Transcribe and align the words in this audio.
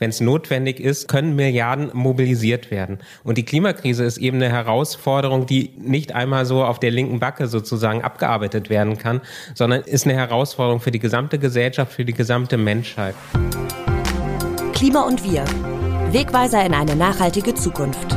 Wenn 0.00 0.10
es 0.10 0.20
notwendig 0.20 0.80
ist, 0.80 1.06
können 1.06 1.36
Milliarden 1.36 1.90
mobilisiert 1.92 2.72
werden. 2.72 2.98
Und 3.22 3.38
die 3.38 3.44
Klimakrise 3.44 4.02
ist 4.02 4.18
eben 4.18 4.38
eine 4.38 4.50
Herausforderung, 4.50 5.46
die 5.46 5.70
nicht 5.78 6.16
einmal 6.16 6.46
so 6.46 6.64
auf 6.64 6.80
der 6.80 6.90
linken 6.90 7.20
Backe 7.20 7.46
sozusagen 7.46 8.02
abgearbeitet 8.02 8.70
werden 8.70 8.98
kann, 8.98 9.20
sondern 9.54 9.82
ist 9.82 10.04
eine 10.04 10.14
Herausforderung 10.14 10.80
für 10.80 10.90
die 10.90 10.98
gesamte 10.98 11.38
Gesellschaft, 11.38 11.92
für 11.92 12.04
die 12.04 12.12
gesamte 12.12 12.56
Menschheit. 12.56 13.14
Klima 14.72 15.02
und 15.02 15.22
wir. 15.22 15.44
Wegweiser 16.10 16.66
in 16.66 16.74
eine 16.74 16.96
nachhaltige 16.96 17.54
Zukunft. 17.54 18.16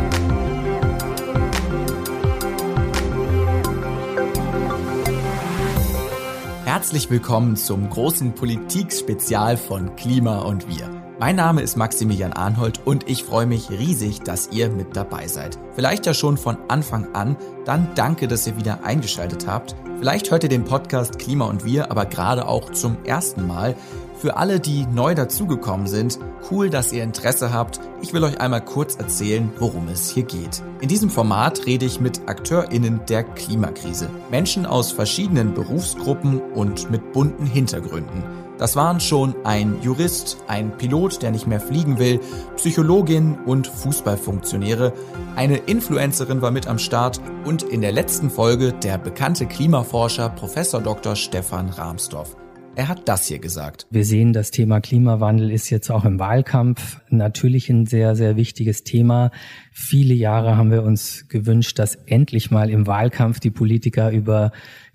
Herzlich 6.65 7.11
willkommen 7.11 7.55
zum 7.55 7.87
großen 7.87 8.33
Politik-Spezial 8.33 9.57
von 9.57 9.95
Klima 9.95 10.39
und 10.39 10.67
wir. 10.67 10.96
Mein 11.19 11.35
Name 11.35 11.61
ist 11.61 11.77
Maximilian 11.77 12.33
Arnhold 12.33 12.85
und 12.85 13.09
ich 13.09 13.23
freue 13.23 13.47
mich 13.47 13.71
riesig, 13.71 14.21
dass 14.21 14.49
ihr 14.51 14.69
mit 14.69 14.95
dabei 14.95 15.27
seid. 15.27 15.57
Vielleicht 15.73 16.05
ja 16.05 16.13
schon 16.13 16.37
von 16.37 16.57
Anfang 16.67 17.15
an, 17.15 17.35
dann 17.65 17.87
danke, 17.95 18.27
dass 18.27 18.45
ihr 18.45 18.55
wieder 18.55 18.83
eingeschaltet 18.83 19.47
habt. 19.47 19.75
Vielleicht 19.97 20.29
hört 20.29 20.43
ihr 20.43 20.49
den 20.49 20.63
Podcast 20.63 21.17
Klima 21.17 21.45
und 21.45 21.65
wir 21.65 21.89
aber 21.89 22.05
gerade 22.05 22.47
auch 22.47 22.71
zum 22.71 23.03
ersten 23.03 23.47
Mal. 23.47 23.75
Für 24.19 24.37
alle, 24.37 24.59
die 24.59 24.85
neu 24.85 25.15
dazugekommen 25.15 25.87
sind, 25.87 26.19
cool, 26.51 26.69
dass 26.69 26.93
ihr 26.93 27.01
Interesse 27.01 27.51
habt. 27.51 27.79
Ich 28.03 28.13
will 28.13 28.23
euch 28.23 28.39
einmal 28.39 28.63
kurz 28.63 28.95
erzählen, 28.95 29.51
worum 29.57 29.87
es 29.87 30.11
hier 30.11 30.23
geht. 30.23 30.61
In 30.81 30.87
diesem 30.87 31.09
Format 31.09 31.65
rede 31.65 31.85
ich 31.85 31.99
mit 31.99 32.29
AkteurInnen 32.29 33.01
der 33.09 33.23
Klimakrise. 33.23 34.11
Menschen 34.29 34.67
aus 34.67 34.91
verschiedenen 34.91 35.55
Berufsgruppen 35.55 36.39
und 36.39 36.91
mit 36.91 37.11
bunten 37.11 37.47
Hintergründen. 37.47 38.46
Das 38.57 38.75
waren 38.75 38.99
schon 38.99 39.35
ein 39.43 39.81
Jurist, 39.83 40.37
ein 40.47 40.75
Pilot, 40.77 41.21
der 41.21 41.29
nicht 41.29 41.45
mehr 41.45 41.59
fliegen 41.59 41.99
will, 41.99 42.19
Psychologin 42.55 43.37
und 43.45 43.67
Fußballfunktionäre. 43.67 44.93
Eine 45.35 45.57
Influencerin 45.57 46.41
war 46.41 46.49
mit 46.49 46.67
am 46.67 46.79
Start 46.79 47.21
und 47.45 47.61
in 47.61 47.81
der 47.81 47.91
letzten 47.91 48.31
Folge 48.31 48.73
der 48.73 48.97
bekannte 48.97 49.45
Klimaforscher 49.45 50.29
Professor 50.29 50.81
Dr. 50.81 51.15
Stefan 51.15 51.69
Rahmsdorf. 51.69 52.35
Er 52.77 52.89
hat 52.89 53.09
das 53.09 53.25
hier 53.25 53.39
gesagt. 53.39 53.87
Wir 53.89 54.05
sehen, 54.05 54.33
das 54.33 54.51
Thema 54.51 54.81
Klimawandel 54.81 55.49
ist 55.49 55.71
jetzt 55.71 55.89
auch 55.89 56.05
im 56.05 56.19
Wahlkampf 56.19 56.99
natürlich 57.09 57.71
ein 57.71 57.87
sehr, 57.87 58.15
sehr 58.15 58.35
wichtiges 58.35 58.83
Thema. 58.83 59.31
Viele 59.71 60.13
Jahre 60.13 60.57
haben 60.57 60.69
wir 60.69 60.83
uns 60.83 61.27
gewünscht, 61.27 61.79
dass 61.79 61.95
endlich 62.05 62.51
mal 62.51 62.69
im 62.69 62.85
Wahlkampf 62.85 63.39
die 63.39 63.49
Politiker 63.49 64.11
über 64.11 64.51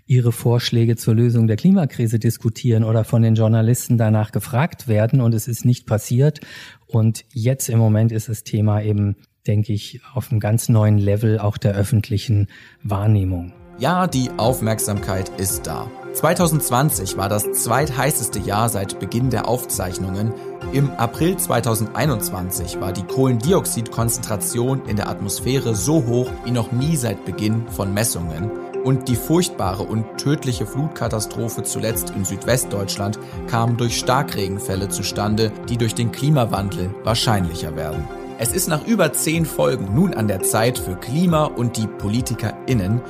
ihre 0.06 0.33
Vorschläge 0.33 0.97
zur 0.97 1.14
Lösung 1.14 1.47
der 1.47 1.56
Klimakrise 1.56 2.19
diskutieren 2.19 2.84
oder 2.84 3.05
von 3.05 3.22
den 3.22 3.34
Journalisten 3.34 3.98
danach 3.98 4.33
gefragt 4.33 4.89
werden. 4.89 5.20
Und 5.20 5.34
es 5.34 5.48
ist 5.48 5.64
nicht 5.64 5.86
passiert. 5.86 6.41
Und 6.86 7.25
jetzt 7.33 7.69
im 7.69 7.78
Moment 7.78 8.12
ist 8.12 8.28
das 8.28 8.44
Thema 8.44 8.83
eben, 8.83 9.17
denke 9.47 9.72
ich, 9.72 10.00
auf 10.14 10.31
einem 10.31 10.41
ganz 10.41 10.69
neuen 10.69 10.98
Level 10.98 11.39
auch 11.39 11.56
der 11.56 11.75
öffentlichen 11.75 12.48
Wahrnehmung. 12.83 13.53
Ja, 13.78 14.06
die 14.06 14.31
Aufmerksamkeit 14.36 15.31
ist 15.39 15.67
da. 15.67 15.91
2020 16.12 17.16
war 17.16 17.28
das 17.28 17.50
zweitheißeste 17.50 18.39
Jahr 18.39 18.69
seit 18.69 19.00
Beginn 19.00 19.31
der 19.31 19.48
Aufzeichnungen. 19.48 20.33
Im 20.72 20.91
April 20.91 21.37
2021 21.37 22.81
war 22.81 22.92
die 22.92 23.03
Kohlendioxidkonzentration 23.03 24.87
in 24.87 24.97
der 24.97 25.09
Atmosphäre 25.09 25.75
so 25.75 26.05
hoch 26.06 26.31
wie 26.44 26.50
noch 26.50 26.70
nie 26.70 26.97
seit 26.97 27.25
Beginn 27.25 27.66
von 27.69 27.94
Messungen. 27.94 28.61
Und 28.84 29.08
die 29.08 29.16
furchtbare 29.16 29.83
und 29.83 30.19
tödliche 30.19 30.66
Flutkatastrophe 30.66 31.62
zuletzt 31.62 32.11
in 32.11 32.25
Südwestdeutschland 32.25 33.19
kam 33.48 33.77
durch 33.77 33.98
Starkregenfälle 33.98 34.88
zustande, 34.88 35.52
die 35.69 35.77
durch 35.77 35.94
den 35.94 36.12
Klimawandel 36.12 36.91
wahrscheinlicher 37.05 37.77
werden. 37.77 38.08
Es 38.38 38.53
ist 38.53 38.69
nach 38.69 38.86
über 38.86 39.12
zehn 39.12 39.47
Folgen 39.47 39.94
nun 39.94 40.14
an 40.14 40.27
der 40.27 40.42
Zeit 40.42 40.78
für 40.78 40.97
Klima 40.97 41.44
und 41.44 41.77
die 41.77 41.86
PolitikerInnen, 41.86 43.00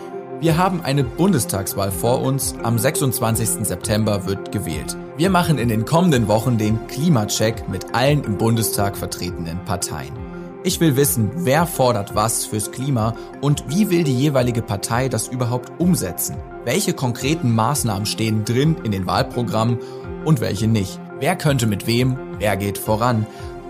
wir 0.43 0.57
haben 0.57 0.81
eine 0.81 1.05
Bundestagswahl 1.05 1.93
vor 1.93 2.21
uns. 2.21 2.57
Am 2.65 2.77
26. 2.77 3.65
September 3.65 4.27
wird 4.27 4.51
gewählt. 4.51 4.97
Wir 5.17 5.31
machen 5.31 5.57
in 5.57 5.69
den 5.69 5.85
kommenden 5.85 6.27
Wochen 6.27 6.59
den 6.59 6.85
Klimacheck 6.89 7.69
mit 7.69 7.95
allen 7.95 8.25
im 8.25 8.39
Bundestag 8.39 8.97
vertretenen 8.97 9.65
Parteien. 9.65 10.22
Ich 10.65 10.79
will 10.79 10.95
wissen, 10.95 11.31
wer 11.35 11.67
fordert 11.67 12.15
was 12.15 12.47
fürs 12.47 12.71
Klima 12.71 13.17
und 13.41 13.65
wie 13.69 13.91
will 13.91 14.05
die 14.05 14.17
jeweilige 14.17 14.63
Partei 14.63 15.09
das 15.09 15.27
überhaupt 15.27 15.73
umsetzen? 15.81 16.37
Welche 16.65 16.93
konkreten 16.93 17.53
Maßnahmen 17.53 18.07
stehen 18.07 18.45
drin 18.45 18.77
in 18.85 18.93
den 18.93 19.07
Wahlprogrammen 19.07 19.79
und 20.25 20.41
welche 20.41 20.69
nicht? 20.69 21.01
Wer 21.19 21.35
könnte 21.35 21.67
mit 21.67 21.89
wem? 21.89 22.17
Wer 22.39 22.57
geht 22.57 22.79
voran? 22.79 23.27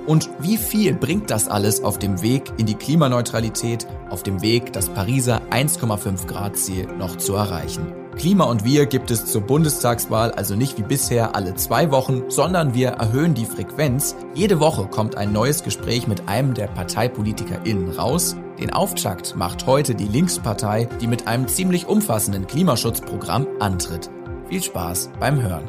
Und 0.07 0.29
wie 0.41 0.59
viel 0.59 0.93
bringt 0.93 1.31
das 1.31 1.49
alles 1.49 1.83
auf 1.83 1.99
dem 1.99 2.21
Weg 2.21 2.53
in 2.59 2.67
die 2.67 2.75
Klimaneutralität, 2.75 3.87
auf 4.11 4.23
dem 4.23 4.43
Weg, 4.43 4.73
das 4.75 4.91
Pariser 4.91 5.41
1,5 5.51 6.27
Grad 6.27 6.59
Ziel 6.59 6.87
noch 6.99 7.17
zu 7.17 7.35
erreichen? 7.35 8.02
Klima 8.17 8.45
und 8.45 8.65
wir 8.65 8.87
gibt 8.87 9.11
es 9.11 9.27
zur 9.27 9.41
Bundestagswahl 9.41 10.33
also 10.33 10.55
nicht 10.55 10.79
wie 10.79 10.83
bisher 10.83 11.35
alle 11.35 11.55
zwei 11.55 11.91
Wochen, 11.91 12.25
sondern 12.29 12.75
wir 12.75 12.91
erhöhen 12.91 13.35
die 13.35 13.47
Frequenz. 13.47 14.15
Jede 14.35 14.61
Woche 14.61 14.87
kommt 14.87 15.17
ein 15.17 15.33
neues 15.33 15.65
Gespräch 15.65 16.07
mit 16.07 16.29
einem 16.29 16.55
der 16.55 16.67
ParteipolitikerInnen 16.67 17.91
raus. 17.91 18.37
Den 18.61 18.71
Auftakt 18.71 19.35
macht 19.35 19.67
heute 19.67 19.95
die 19.95 20.07
Linkspartei, 20.07 20.89
die 21.01 21.07
mit 21.07 21.27
einem 21.27 21.49
ziemlich 21.49 21.87
umfassenden 21.87 22.47
Klimaschutzprogramm 22.47 23.47
antritt. 23.61 24.11
Viel 24.49 24.63
Spaß 24.63 25.11
beim 25.19 25.41
Hören. 25.41 25.65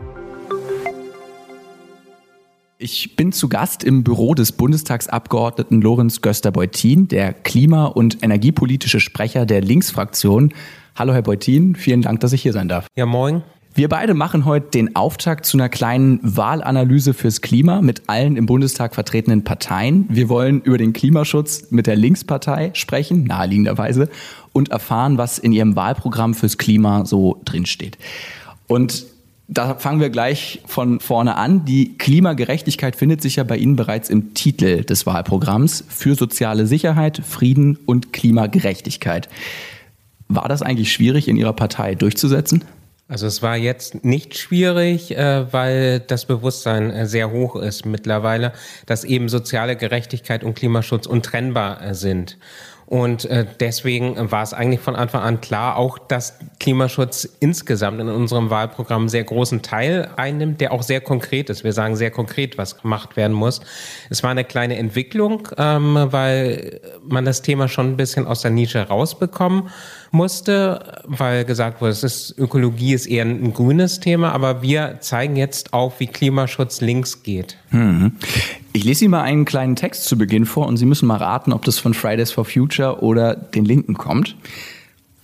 Ich 2.77 3.15
bin 3.15 3.31
zu 3.31 3.47
Gast 3.47 3.85
im 3.85 4.03
Büro 4.03 4.33
des 4.33 4.51
Bundestagsabgeordneten 4.51 5.81
Lorenz 5.81 6.19
Göster-Beutin, 6.19 7.07
der 7.07 7.31
klima- 7.31 7.85
und 7.85 8.21
energiepolitische 8.21 8.99
Sprecher 8.99 9.45
der 9.45 9.61
Linksfraktion. 9.61 10.53
Hallo 10.95 11.11
Herr 11.11 11.23
Beutin, 11.23 11.75
vielen 11.75 12.03
Dank, 12.03 12.19
dass 12.19 12.33
ich 12.33 12.43
hier 12.43 12.53
sein 12.53 12.67
darf. 12.67 12.85
Ja, 12.95 13.07
moin. 13.07 13.41
Wir 13.73 13.89
beide 13.89 14.13
machen 14.13 14.45
heute 14.45 14.67
den 14.69 14.95
Auftakt 14.95 15.47
zu 15.47 15.57
einer 15.57 15.67
kleinen 15.67 16.19
Wahlanalyse 16.21 17.15
fürs 17.15 17.41
Klima 17.41 17.81
mit 17.81 18.03
allen 18.05 18.37
im 18.37 18.45
Bundestag 18.45 18.93
vertretenen 18.93 19.43
Parteien. 19.43 20.05
Wir 20.09 20.29
wollen 20.29 20.61
über 20.61 20.77
den 20.77 20.93
Klimaschutz 20.93 21.71
mit 21.71 21.87
der 21.87 21.95
Linkspartei 21.95 22.69
sprechen, 22.75 23.23
naheliegenderweise, 23.23 24.07
und 24.51 24.69
erfahren, 24.69 25.17
was 25.17 25.39
in 25.39 25.51
ihrem 25.51 25.75
Wahlprogramm 25.75 26.35
fürs 26.35 26.59
Klima 26.59 27.07
so 27.07 27.41
drinsteht. 27.43 27.97
Und 28.67 29.07
da 29.47 29.73
fangen 29.73 29.99
wir 29.99 30.11
gleich 30.11 30.61
von 30.67 30.99
vorne 30.99 31.37
an. 31.37 31.65
Die 31.65 31.97
Klimagerechtigkeit 31.97 32.95
findet 32.95 33.23
sich 33.23 33.37
ja 33.37 33.43
bei 33.43 33.57
Ihnen 33.57 33.75
bereits 33.75 34.11
im 34.11 34.35
Titel 34.35 34.83
des 34.83 35.07
Wahlprogramms 35.07 35.83
für 35.89 36.13
soziale 36.13 36.67
Sicherheit, 36.67 37.19
Frieden 37.25 37.79
und 37.87 38.13
Klimagerechtigkeit. 38.13 39.29
War 40.35 40.47
das 40.47 40.61
eigentlich 40.61 40.91
schwierig 40.91 41.27
in 41.27 41.37
Ihrer 41.37 41.53
Partei 41.53 41.95
durchzusetzen? 41.95 42.63
Also 43.07 43.27
es 43.27 43.43
war 43.43 43.57
jetzt 43.57 44.03
nicht 44.03 44.35
schwierig, 44.37 45.15
äh, 45.15 45.51
weil 45.53 45.99
das 45.99 46.25
Bewusstsein 46.25 46.89
äh, 46.89 47.05
sehr 47.05 47.31
hoch 47.31 47.55
ist 47.55 47.85
mittlerweile, 47.85 48.53
dass 48.87 49.03
eben 49.03 49.29
soziale 49.29 49.75
Gerechtigkeit 49.75 50.43
und 50.43 50.55
Klimaschutz 50.55 51.05
untrennbar 51.05 51.81
äh, 51.81 51.93
sind. 51.93 52.37
Und 52.85 53.27
deswegen 53.59 54.29
war 54.29 54.43
es 54.43 54.53
eigentlich 54.53 54.81
von 54.81 54.95
Anfang 54.95 55.21
an 55.21 55.41
klar, 55.41 55.77
auch 55.77 55.97
dass 55.97 56.37
Klimaschutz 56.59 57.27
insgesamt 57.39 57.99
in 57.99 58.09
unserem 58.09 58.49
Wahlprogramm 58.51 59.03
einen 59.03 59.09
sehr 59.09 59.23
großen 59.23 59.63
Teil 59.63 60.09
einnimmt, 60.17 60.61
der 60.61 60.73
auch 60.73 60.83
sehr 60.83 61.01
konkret 61.01 61.49
ist. 61.49 61.63
Wir 61.63 61.73
sagen 61.73 61.95
sehr 61.95 62.11
konkret, 62.11 62.57
was 62.57 62.79
gemacht 62.79 63.15
werden 63.15 63.33
muss. 63.33 63.61
Es 64.11 64.21
war 64.21 64.29
eine 64.29 64.43
kleine 64.43 64.77
Entwicklung, 64.77 65.47
ähm, 65.57 65.97
weil 66.11 66.81
man 67.01 67.25
das 67.25 67.41
Thema 67.41 67.67
schon 67.67 67.93
ein 67.93 67.97
bisschen 67.97 68.27
aus 68.27 68.41
der 68.41 68.51
Nische 68.51 68.81
rausbekommen 68.87 69.69
musste, 70.13 71.01
weil 71.05 71.43
gesagt 71.43 71.81
wurde, 71.81 71.91
es 71.91 72.03
ist, 72.03 72.35
Ökologie 72.37 72.93
ist 72.93 73.07
eher 73.07 73.25
ein 73.25 73.53
grünes 73.53 73.99
Thema, 73.99 74.31
aber 74.31 74.61
wir 74.61 74.97
zeigen 75.01 75.35
jetzt 75.35 75.73
auf, 75.73 75.99
wie 75.99 76.07
Klimaschutz 76.07 76.81
links 76.81 77.23
geht. 77.23 77.57
Hm. 77.69 78.13
Ich 78.73 78.83
lese 78.83 79.05
Ihnen 79.05 79.11
mal 79.11 79.23
einen 79.23 79.45
kleinen 79.45 79.75
Text 79.75 80.05
zu 80.05 80.17
Beginn 80.17 80.45
vor 80.45 80.67
und 80.67 80.77
Sie 80.77 80.85
müssen 80.85 81.07
mal 81.07 81.17
raten, 81.17 81.51
ob 81.51 81.65
das 81.65 81.79
von 81.79 81.93
Fridays 81.93 82.31
for 82.31 82.45
Future 82.45 83.01
oder 83.01 83.35
den 83.35 83.65
Linken 83.65 83.95
kommt. 83.95 84.35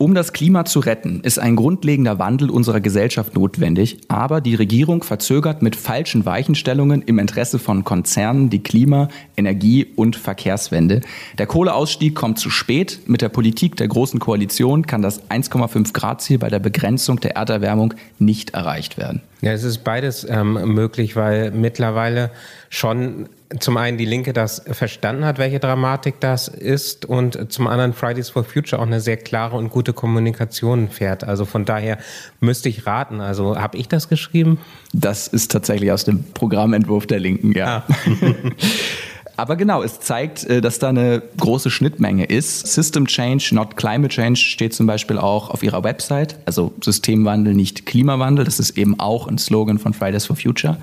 Um 0.01 0.15
das 0.15 0.31
Klima 0.31 0.63
zu 0.63 0.79
retten, 0.79 1.19
ist 1.23 1.39
ein 1.39 1.57
grundlegender 1.57 2.19
Wandel 2.19 2.49
unserer 2.49 2.79
Gesellschaft 2.79 3.35
notwendig, 3.35 3.97
aber 4.07 4.39
die 4.39 4.55
Regierung 4.55 5.03
verzögert 5.03 5.61
mit 5.61 5.75
falschen 5.75 6.25
Weichenstellungen 6.25 7.01
im 7.01 7.19
Interesse 7.19 7.59
von 7.59 7.83
Konzernen 7.83 8.49
die 8.49 8.63
Klima-, 8.63 9.09
Energie- 9.35 9.87
und 9.97 10.15
Verkehrswende. 10.15 11.01
Der 11.37 11.47
Kohleausstieg 11.47 12.15
kommt 12.15 12.39
zu 12.39 12.49
spät. 12.49 13.01
Mit 13.07 13.21
der 13.21 13.27
Politik 13.27 13.75
der 13.75 13.89
Großen 13.89 14.21
Koalition 14.21 14.87
kann 14.87 15.01
das 15.01 15.29
1,5 15.29 15.91
Grad 15.91 16.21
Ziel 16.21 16.37
bei 16.37 16.47
der 16.47 16.59
Begrenzung 16.59 17.19
der 17.19 17.35
Erderwärmung 17.35 17.93
nicht 18.19 18.51
erreicht 18.51 18.97
werden. 18.97 19.21
Ja, 19.41 19.53
es 19.53 19.63
ist 19.63 19.83
beides 19.85 20.27
ähm, 20.29 20.53
möglich, 20.73 21.15
weil 21.15 21.51
mittlerweile 21.51 22.31
schon 22.69 23.29
zum 23.59 23.77
einen 23.77 23.97
die 23.97 24.05
Linke 24.05 24.31
das 24.33 24.61
verstanden 24.69 25.25
hat, 25.25 25.39
welche 25.39 25.59
Dramatik 25.59 26.19
das 26.19 26.47
ist 26.47 27.05
und 27.05 27.51
zum 27.51 27.67
anderen 27.67 27.93
Fridays 27.93 28.29
for 28.29 28.43
Future 28.43 28.79
auch 28.79 28.85
eine 28.85 29.01
sehr 29.01 29.17
klare 29.17 29.55
und 29.57 29.69
gute 29.69 29.93
Kommunikation 29.93 30.89
fährt. 30.89 31.23
Also 31.23 31.45
von 31.45 31.65
daher 31.65 31.97
müsste 32.41 32.69
ich 32.69 32.85
raten. 32.85 33.21
Also 33.21 33.57
habe 33.57 33.77
ich 33.77 33.87
das 33.87 34.07
geschrieben? 34.07 34.59
Das 34.93 35.27
ist 35.27 35.51
tatsächlich 35.51 35.91
aus 35.91 36.03
dem 36.03 36.23
Programmentwurf 36.33 37.07
der 37.07 37.19
Linken, 37.19 37.53
ja. 37.53 37.85
Ah. 37.87 37.93
Aber 39.39 39.55
genau, 39.55 39.81
es 39.83 40.01
zeigt, 40.01 40.43
äh, 40.43 40.59
dass 40.59 40.79
da 40.79 40.89
eine 40.89 41.23
große 41.37 41.69
Schnittmenge 41.69 42.25
ist. 42.25 42.67
System 42.67 43.07
Change, 43.07 43.51
not 43.53 43.77
Climate 43.77 44.13
Change 44.13 44.37
steht 44.37 44.73
zum 44.73 44.85
Beispiel 44.85 45.17
auch 45.17 45.49
auf 45.49 45.63
ihrer 45.63 45.81
Website. 45.85 46.37
Also 46.45 46.73
Systemwandel, 46.83 47.53
nicht 47.53 47.85
Klimawandel. 47.85 48.43
Das 48.43 48.59
ist 48.59 48.77
eben 48.77 48.99
auch 48.99 49.29
ein 49.29 49.37
Slogan 49.37 49.79
von 49.79 49.93
Fridays 49.93 50.25
for 50.25 50.35
Future. 50.35 50.75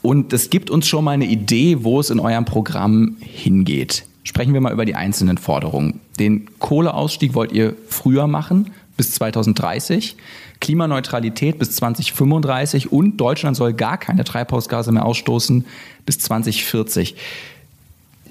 Und 0.00 0.32
das 0.32 0.48
gibt 0.48 0.70
uns 0.70 0.88
schon 0.88 1.04
mal 1.04 1.10
eine 1.10 1.26
Idee, 1.26 1.84
wo 1.84 2.00
es 2.00 2.08
in 2.08 2.18
eurem 2.18 2.46
Programm 2.46 3.18
hingeht. 3.20 4.06
Sprechen 4.22 4.54
wir 4.54 4.62
mal 4.62 4.72
über 4.72 4.86
die 4.86 4.94
einzelnen 4.94 5.36
Forderungen. 5.36 6.00
Den 6.18 6.46
Kohleausstieg 6.60 7.34
wollt 7.34 7.52
ihr 7.52 7.76
früher 7.88 8.26
machen, 8.26 8.70
bis 9.00 9.12
2030, 9.12 10.14
Klimaneutralität 10.60 11.58
bis 11.58 11.74
2035 11.76 12.92
und 12.92 13.16
Deutschland 13.16 13.56
soll 13.56 13.72
gar 13.72 13.96
keine 13.96 14.24
Treibhausgase 14.24 14.92
mehr 14.92 15.06
ausstoßen 15.06 15.64
bis 16.04 16.18
2040. 16.18 17.16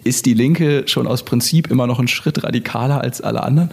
Ist 0.03 0.27
die 0.27 0.35
Linke 0.35 0.83
schon 0.87 1.07
aus 1.07 1.25
Prinzip 1.25 1.71
immer 1.71 1.87
noch 1.87 1.97
einen 1.97 2.07
Schritt 2.07 2.43
radikaler 2.43 3.01
als 3.01 3.19
alle 3.19 3.41
anderen? 3.41 3.71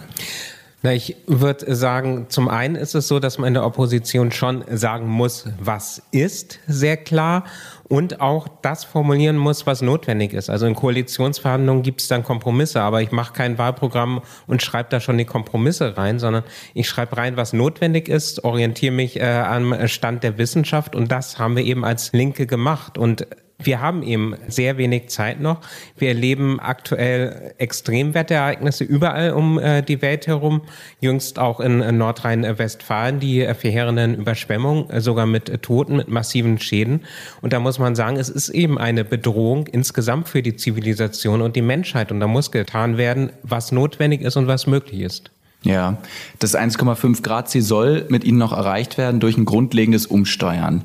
Na, 0.87 0.93
ich 0.93 1.17
würde 1.27 1.75
sagen, 1.75 2.27
zum 2.29 2.47
einen 2.47 2.75
ist 2.75 2.95
es 2.95 3.09
so, 3.09 3.19
dass 3.19 3.37
man 3.37 3.49
in 3.49 3.55
der 3.55 3.65
Opposition 3.65 4.31
schon 4.31 4.63
sagen 4.71 5.05
muss, 5.05 5.49
was 5.59 6.01
ist, 6.11 6.59
sehr 6.65 6.95
klar 6.95 7.43
und 7.89 8.21
auch 8.21 8.47
das 8.61 8.85
formulieren 8.85 9.35
muss, 9.35 9.65
was 9.65 9.81
notwendig 9.81 10.31
ist. 10.31 10.49
Also 10.49 10.65
in 10.65 10.75
Koalitionsverhandlungen 10.75 11.83
gibt 11.83 11.99
es 11.99 12.07
dann 12.07 12.23
Kompromisse, 12.23 12.79
aber 12.79 13.01
ich 13.01 13.11
mache 13.11 13.33
kein 13.33 13.57
Wahlprogramm 13.57 14.21
und 14.47 14.63
schreibe 14.63 14.87
da 14.89 15.01
schon 15.01 15.17
die 15.17 15.25
Kompromisse 15.25 15.97
rein, 15.97 16.19
sondern 16.19 16.45
ich 16.73 16.87
schreibe 16.87 17.17
rein, 17.17 17.35
was 17.35 17.51
notwendig 17.51 18.07
ist, 18.07 18.45
orientiere 18.45 18.93
mich 18.93 19.19
äh, 19.19 19.25
am 19.25 19.89
Stand 19.89 20.23
der 20.23 20.37
Wissenschaft 20.37 20.95
und 20.95 21.11
das 21.11 21.37
haben 21.37 21.57
wir 21.57 21.65
eben 21.65 21.83
als 21.83 22.13
Linke 22.13 22.47
gemacht 22.47 22.97
und 22.97 23.27
wir 23.59 23.81
haben 23.81 24.03
eben 24.03 24.35
sehr 24.47 24.77
wenig 24.77 25.09
Zeit 25.09 25.39
noch. 25.39 25.61
Wir 25.97 26.09
erleben 26.09 26.59
aktuell 26.59 27.53
Extremwetterereignisse 27.57 28.83
überall 28.83 29.31
um 29.31 29.57
äh, 29.57 29.81
die 29.81 30.01
Welt 30.03 30.27
herum. 30.27 30.61
Jüngst 30.99 31.39
auch 31.39 31.59
in, 31.59 31.81
in 31.81 31.97
Nordrhein-Westfalen 31.97 33.19
die 33.19 33.41
äh, 33.41 33.55
verheerenden 33.55 34.15
Überschwemmungen, 34.15 34.89
äh, 34.91 35.01
sogar 35.01 35.25
mit 35.25 35.49
äh, 35.49 35.57
Toten, 35.57 35.97
mit 35.97 36.07
massiven 36.07 36.59
Schäden. 36.59 37.01
Und 37.41 37.51
da 37.51 37.59
muss 37.59 37.79
man 37.79 37.95
sagen, 37.95 38.17
es 38.17 38.29
ist 38.29 38.49
eben 38.49 38.77
eine 38.77 39.03
Bedrohung 39.03 39.65
insgesamt 39.65 40.29
für 40.29 40.43
die 40.43 40.55
Zivilisation 40.55 41.41
und 41.41 41.55
die 41.55 41.63
Menschheit. 41.63 42.11
Und 42.11 42.19
da 42.19 42.27
muss 42.27 42.51
getan 42.51 42.97
werden, 42.97 43.31
was 43.41 43.71
notwendig 43.71 44.21
ist 44.21 44.37
und 44.37 44.47
was 44.47 44.67
möglich 44.67 45.01
ist. 45.01 45.31
Ja, 45.63 45.97
das 46.37 46.55
1,5 46.55 47.23
Grad 47.23 47.49
Ziel 47.49 47.63
soll 47.63 48.05
mit 48.09 48.23
Ihnen 48.23 48.37
noch 48.37 48.53
erreicht 48.53 48.99
werden 48.99 49.19
durch 49.19 49.35
ein 49.35 49.45
grundlegendes 49.45 50.05
Umsteuern. 50.05 50.83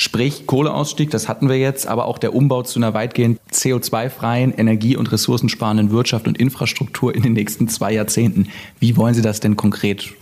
Sprich 0.00 0.46
Kohleausstieg, 0.46 1.10
das 1.10 1.28
hatten 1.28 1.48
wir 1.48 1.58
jetzt, 1.58 1.88
aber 1.88 2.04
auch 2.04 2.18
der 2.18 2.32
Umbau 2.32 2.62
zu 2.62 2.78
einer 2.78 2.94
weitgehend 2.94 3.40
CO2-freien, 3.50 4.54
energie- 4.56 4.96
und 4.96 5.10
ressourcensparenden 5.10 5.90
Wirtschaft 5.90 6.28
und 6.28 6.38
Infrastruktur 6.38 7.12
in 7.12 7.24
den 7.24 7.32
nächsten 7.32 7.66
zwei 7.66 7.94
Jahrzehnten. 7.94 8.46
Wie 8.78 8.96
wollen 8.96 9.14
Sie 9.14 9.22
das 9.22 9.40
denn 9.40 9.56
konkret 9.56 10.12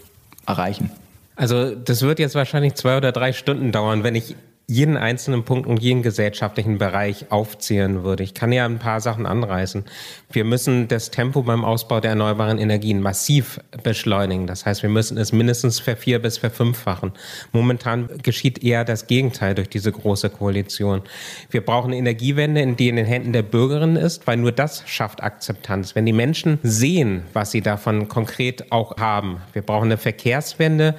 erreichen? 0.47 0.91
Also 1.35 1.75
das 1.75 2.01
wird 2.01 2.19
jetzt 2.21 2.35
wahrscheinlich 2.35 2.73
zwei 2.73 2.97
oder 2.97 3.13
drei 3.13 3.35
Stunden 3.35 3.71
dauern, 3.71 4.03
wenn 4.03 4.15
ich 4.15 4.35
jeden 4.69 4.97
einzelnen 4.97 5.45
Punkt 5.45 5.69
und 5.69 5.81
jeden 5.81 6.03
gesellschaftlichen 6.03 6.79
Bereich 6.79 7.31
aufzählen 7.31 8.03
würde. 8.03 8.25
Ich 8.25 8.35
kann 8.35 8.51
ja 8.51 8.65
ein 8.65 8.81
paar 8.81 9.01
Sachen 9.01 9.25
anreißen. 9.25 9.85
Wir 10.33 10.43
müssen 10.45 10.89
das 10.89 11.13
Tempo 11.13 11.43
beim 11.43 11.65
Ausbau 11.65 12.01
der 12.01 12.11
erneuerbaren 12.11 12.59
Energien 12.59 13.01
massiv 13.01 13.61
beschleunigen. 13.85 14.49
Das 14.49 14.67
heißt, 14.67 14.83
wir 14.83 14.91
müssen 14.91 15.19
es 15.19 15.33
mindestens 15.33 15.79
vervier- 15.79 16.19
bis 16.19 16.39
verfünffachen. 16.39 17.13
Momentan 17.53 18.09
geschieht 18.25 18.65
eher 18.65 18.85
das 18.85 19.07
Gegenteil 19.07 19.55
durch 19.55 19.69
diese 19.69 19.93
große 19.93 20.31
Koalition. 20.31 21.03
Wir 21.49 21.65
brauchen 21.65 21.93
eine 21.93 21.99
Energiewende, 21.99 22.61
in 22.61 22.75
die 22.75 22.89
in 22.89 22.97
den 22.97 23.07
Händen 23.07 23.33
der 23.33 23.43
Bürgerinnen 23.43 23.97
ist, 23.97 24.27
weil 24.27 24.37
nur 24.37 24.51
das 24.51 24.83
schafft 24.87 25.23
Akzeptanz. 25.23 25.95
Wenn 25.95 26.07
die 26.07 26.13
Menschen 26.13 26.59
sehen, 26.65 27.23
was 27.35 27.53
sie 27.53 27.61
davon 27.61 28.09
konkret 28.09 28.73
auch 28.73 28.97
haben. 28.97 29.43
Wir 29.53 29.63
brauchen 29.63 29.85
eine 29.85 29.97
Verkehrswende, 29.97 30.97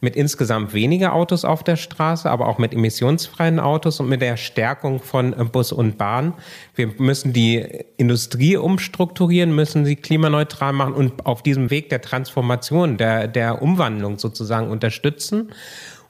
mit 0.00 0.16
insgesamt 0.16 0.72
weniger 0.72 1.14
Autos 1.14 1.44
auf 1.44 1.62
der 1.62 1.76
Straße, 1.76 2.30
aber 2.30 2.48
auch 2.48 2.58
mit 2.58 2.72
emissionsfreien 2.72 3.60
Autos 3.60 4.00
und 4.00 4.08
mit 4.08 4.22
der 4.22 4.36
Stärkung 4.36 5.00
von 5.00 5.34
Bus 5.52 5.72
und 5.72 5.98
Bahn. 5.98 6.34
Wir 6.74 6.88
müssen 6.98 7.32
die 7.32 7.84
Industrie 7.96 8.56
umstrukturieren, 8.56 9.54
müssen 9.54 9.84
sie 9.84 9.96
klimaneutral 9.96 10.72
machen 10.72 10.94
und 10.94 11.26
auf 11.26 11.42
diesem 11.42 11.70
Weg 11.70 11.90
der 11.90 12.00
Transformation, 12.00 12.96
der, 12.96 13.28
der 13.28 13.60
Umwandlung 13.62 14.18
sozusagen 14.18 14.70
unterstützen. 14.70 15.50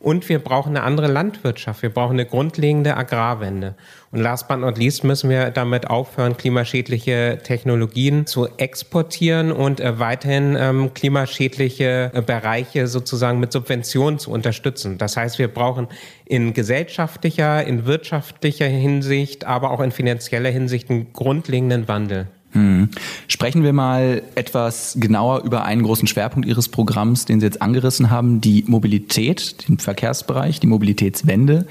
Und 0.01 0.31
wir 0.31 0.39
brauchen 0.39 0.71
eine 0.71 0.83
andere 0.83 1.09
Landwirtschaft. 1.09 1.83
Wir 1.83 1.91
brauchen 1.91 2.15
eine 2.15 2.25
grundlegende 2.25 2.97
Agrarwende. 2.97 3.75
Und 4.11 4.21
last 4.21 4.49
but 4.49 4.59
not 4.59 4.79
least 4.79 5.05
müssen 5.05 5.29
wir 5.29 5.51
damit 5.51 5.89
aufhören, 5.89 6.39
klimaschädliche 6.39 7.39
Technologien 7.45 8.27
zu 8.27 8.49
exportieren 8.57 9.53
und 9.53 9.79
äh, 9.79 9.99
weiterhin 9.99 10.57
ähm, 10.59 10.95
klimaschädliche 10.95 12.11
äh, 12.15 12.23
Bereiche 12.23 12.87
sozusagen 12.87 13.41
mit 13.41 13.53
Subventionen 13.53 14.19
zu 14.19 14.31
unterstützen. 14.31 14.97
Das 14.97 15.19
heißt, 15.19 15.39
wir 15.39 15.49
brauchen 15.49 15.87
in 16.25 16.55
gesellschaftlicher, 16.55 17.63
in 17.65 17.85
wirtschaftlicher 17.85 18.67
Hinsicht, 18.67 19.45
aber 19.45 19.71
auch 19.71 19.81
in 19.81 19.93
finanzieller 19.93 20.51
Hinsicht 20.51 20.89
einen 20.89 21.13
grundlegenden 21.13 21.89
Wandel. 21.89 22.29
Hm. 22.53 22.89
Sprechen 23.29 23.63
wir 23.63 23.73
mal 23.73 24.23
etwas 24.35 24.97
genauer 24.99 25.45
über 25.45 25.65
einen 25.65 25.83
großen 25.83 26.09
Schwerpunkt 26.09 26.49
Ihres 26.49 26.69
Programms, 26.69 27.25
den 27.25 27.41
Sie 27.41 27.47
jetzt 27.47 27.63
angerissen 27.63 28.11
haben, 28.11 28.41
die 28.41 28.65
Mobilität, 28.67 29.69
den 29.69 29.79
Verkehrsbereich, 29.79 30.59
die 30.59 30.67
Mobilitätswende. 30.67 31.67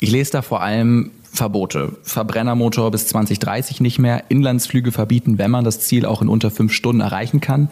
Ich 0.00 0.10
lese 0.10 0.32
da 0.32 0.42
vor 0.42 0.62
allem 0.62 1.10
Verbote. 1.34 1.96
Verbrennermotor 2.02 2.90
bis 2.92 3.08
2030 3.08 3.80
nicht 3.80 3.98
mehr, 3.98 4.24
Inlandsflüge 4.28 4.92
verbieten, 4.92 5.38
wenn 5.38 5.50
man 5.50 5.64
das 5.64 5.80
Ziel 5.80 6.06
auch 6.06 6.22
in 6.22 6.28
unter 6.28 6.50
fünf 6.50 6.72
Stunden 6.72 7.00
erreichen 7.00 7.40
kann. 7.40 7.68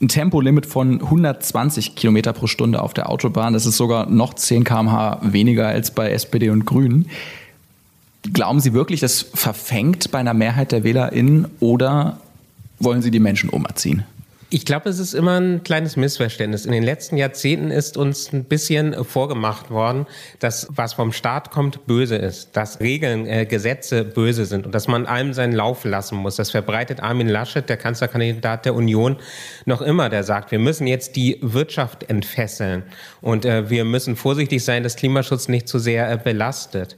Ein 0.00 0.08
Tempolimit 0.08 0.66
von 0.66 1.00
120 1.00 1.94
Kilometer 1.94 2.32
pro 2.32 2.48
Stunde 2.48 2.82
auf 2.82 2.92
der 2.92 3.08
Autobahn, 3.08 3.52
das 3.52 3.64
ist 3.64 3.76
sogar 3.76 4.10
noch 4.10 4.34
10 4.34 4.64
kmh 4.64 5.20
weniger 5.22 5.68
als 5.68 5.92
bei 5.92 6.10
SPD 6.10 6.50
und 6.50 6.66
Grünen. 6.66 7.06
Glauben 8.32 8.60
Sie 8.60 8.72
wirklich, 8.72 9.00
das 9.00 9.22
verfängt 9.22 10.10
bei 10.10 10.18
einer 10.18 10.34
Mehrheit 10.34 10.72
der 10.72 10.84
WählerInnen 10.84 11.48
oder 11.60 12.20
wollen 12.78 13.02
Sie 13.02 13.10
die 13.10 13.20
Menschen 13.20 13.50
umerziehen? 13.50 14.04
Ich 14.48 14.64
glaube, 14.64 14.88
es 14.88 15.00
ist 15.00 15.12
immer 15.12 15.40
ein 15.40 15.64
kleines 15.64 15.96
Missverständnis. 15.96 16.66
In 16.66 16.72
den 16.72 16.84
letzten 16.84 17.16
Jahrzehnten 17.16 17.72
ist 17.72 17.96
uns 17.96 18.32
ein 18.32 18.44
bisschen 18.44 19.04
vorgemacht 19.04 19.70
worden, 19.70 20.06
dass 20.38 20.68
was 20.70 20.94
vom 20.94 21.12
Staat 21.12 21.50
kommt, 21.50 21.86
böse 21.88 22.14
ist, 22.14 22.56
dass 22.56 22.78
Regeln, 22.78 23.26
äh, 23.26 23.44
Gesetze 23.44 24.04
böse 24.04 24.44
sind 24.44 24.64
und 24.64 24.72
dass 24.72 24.86
man 24.86 25.04
allem 25.04 25.32
seinen 25.32 25.52
Lauf 25.52 25.84
lassen 25.84 26.16
muss. 26.16 26.36
Das 26.36 26.52
verbreitet 26.52 27.00
Armin 27.00 27.28
Laschet, 27.28 27.68
der 27.68 27.76
Kanzlerkandidat 27.76 28.66
der 28.66 28.76
Union, 28.76 29.16
noch 29.64 29.82
immer, 29.82 30.10
der 30.10 30.22
sagt, 30.22 30.52
wir 30.52 30.60
müssen 30.60 30.86
jetzt 30.86 31.16
die 31.16 31.38
Wirtschaft 31.42 32.08
entfesseln 32.08 32.84
und 33.20 33.44
äh, 33.44 33.68
wir 33.68 33.84
müssen 33.84 34.14
vorsichtig 34.14 34.64
sein, 34.64 34.84
dass 34.84 34.94
Klimaschutz 34.94 35.48
nicht 35.48 35.66
zu 35.66 35.80
sehr 35.80 36.08
äh, 36.08 36.16
belastet. 36.22 36.96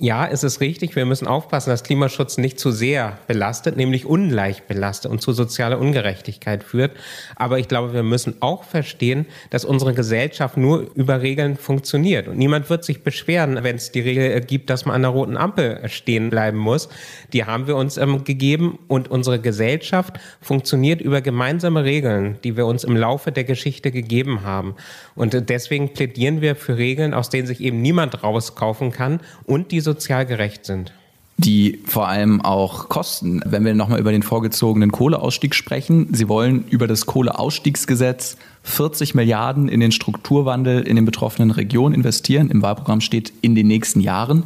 Ja, 0.00 0.26
es 0.26 0.42
ist 0.42 0.60
richtig. 0.60 0.96
Wir 0.96 1.06
müssen 1.06 1.28
aufpassen, 1.28 1.70
dass 1.70 1.84
Klimaschutz 1.84 2.36
nicht 2.36 2.58
zu 2.58 2.72
sehr 2.72 3.16
belastet, 3.28 3.76
nämlich 3.76 4.06
ungleich 4.06 4.64
belastet 4.64 5.08
und 5.08 5.22
zu 5.22 5.32
sozialer 5.32 5.78
Ungerechtigkeit 5.78 6.64
führt. 6.64 6.96
Aber 7.36 7.60
ich 7.60 7.68
glaube, 7.68 7.94
wir 7.94 8.02
müssen 8.02 8.34
auch 8.40 8.64
verstehen, 8.64 9.26
dass 9.50 9.64
unsere 9.64 9.94
Gesellschaft 9.94 10.56
nur 10.56 10.90
über 10.96 11.22
Regeln 11.22 11.56
funktioniert. 11.56 12.26
Und 12.26 12.38
niemand 12.38 12.70
wird 12.70 12.82
sich 12.82 13.04
beschweren, 13.04 13.62
wenn 13.62 13.76
es 13.76 13.92
die 13.92 14.00
Regel 14.00 14.40
gibt, 14.40 14.68
dass 14.68 14.84
man 14.84 14.96
an 14.96 15.02
der 15.02 15.12
roten 15.12 15.36
Ampel 15.36 15.88
stehen 15.88 16.28
bleiben 16.28 16.58
muss. 16.58 16.88
Die 17.32 17.44
haben 17.44 17.68
wir 17.68 17.76
uns 17.76 17.96
ähm, 17.96 18.24
gegeben 18.24 18.80
und 18.88 19.12
unsere 19.12 19.38
Gesellschaft 19.38 20.18
funktioniert 20.40 21.02
über 21.02 21.20
gemeinsame 21.20 21.84
Regeln, 21.84 22.38
die 22.42 22.56
wir 22.56 22.66
uns 22.66 22.82
im 22.82 22.96
Laufe 22.96 23.30
der 23.30 23.44
Geschichte 23.44 23.92
gegeben 23.92 24.42
haben. 24.42 24.74
Und 25.14 25.48
deswegen 25.48 25.92
plädieren 25.92 26.40
wir 26.40 26.56
für 26.56 26.78
Regeln, 26.78 27.14
aus 27.14 27.30
denen 27.30 27.46
sich 27.46 27.60
eben 27.60 27.80
niemand 27.80 28.24
rauskaufen 28.24 28.90
kann 28.90 29.20
und 29.44 29.70
die 29.70 29.83
sozial 29.84 30.26
gerecht 30.26 30.66
sind 30.66 30.92
die 31.36 31.80
vor 31.84 32.08
allem 32.08 32.40
auch 32.40 32.88
kosten. 32.88 33.40
Wenn 33.44 33.64
wir 33.64 33.74
nochmal 33.74 33.98
über 33.98 34.12
den 34.12 34.22
vorgezogenen 34.22 34.92
Kohleausstieg 34.92 35.54
sprechen, 35.54 36.08
Sie 36.12 36.28
wollen 36.28 36.64
über 36.70 36.86
das 36.86 37.06
Kohleausstiegsgesetz 37.06 38.36
40 38.62 39.14
Milliarden 39.14 39.68
in 39.68 39.80
den 39.80 39.92
Strukturwandel 39.92 40.82
in 40.82 40.96
den 40.96 41.04
betroffenen 41.04 41.50
Regionen 41.50 41.94
investieren. 41.94 42.50
Im 42.50 42.62
Wahlprogramm 42.62 43.00
steht 43.00 43.32
in 43.40 43.54
den 43.54 43.66
nächsten 43.66 44.00
Jahren. 44.00 44.44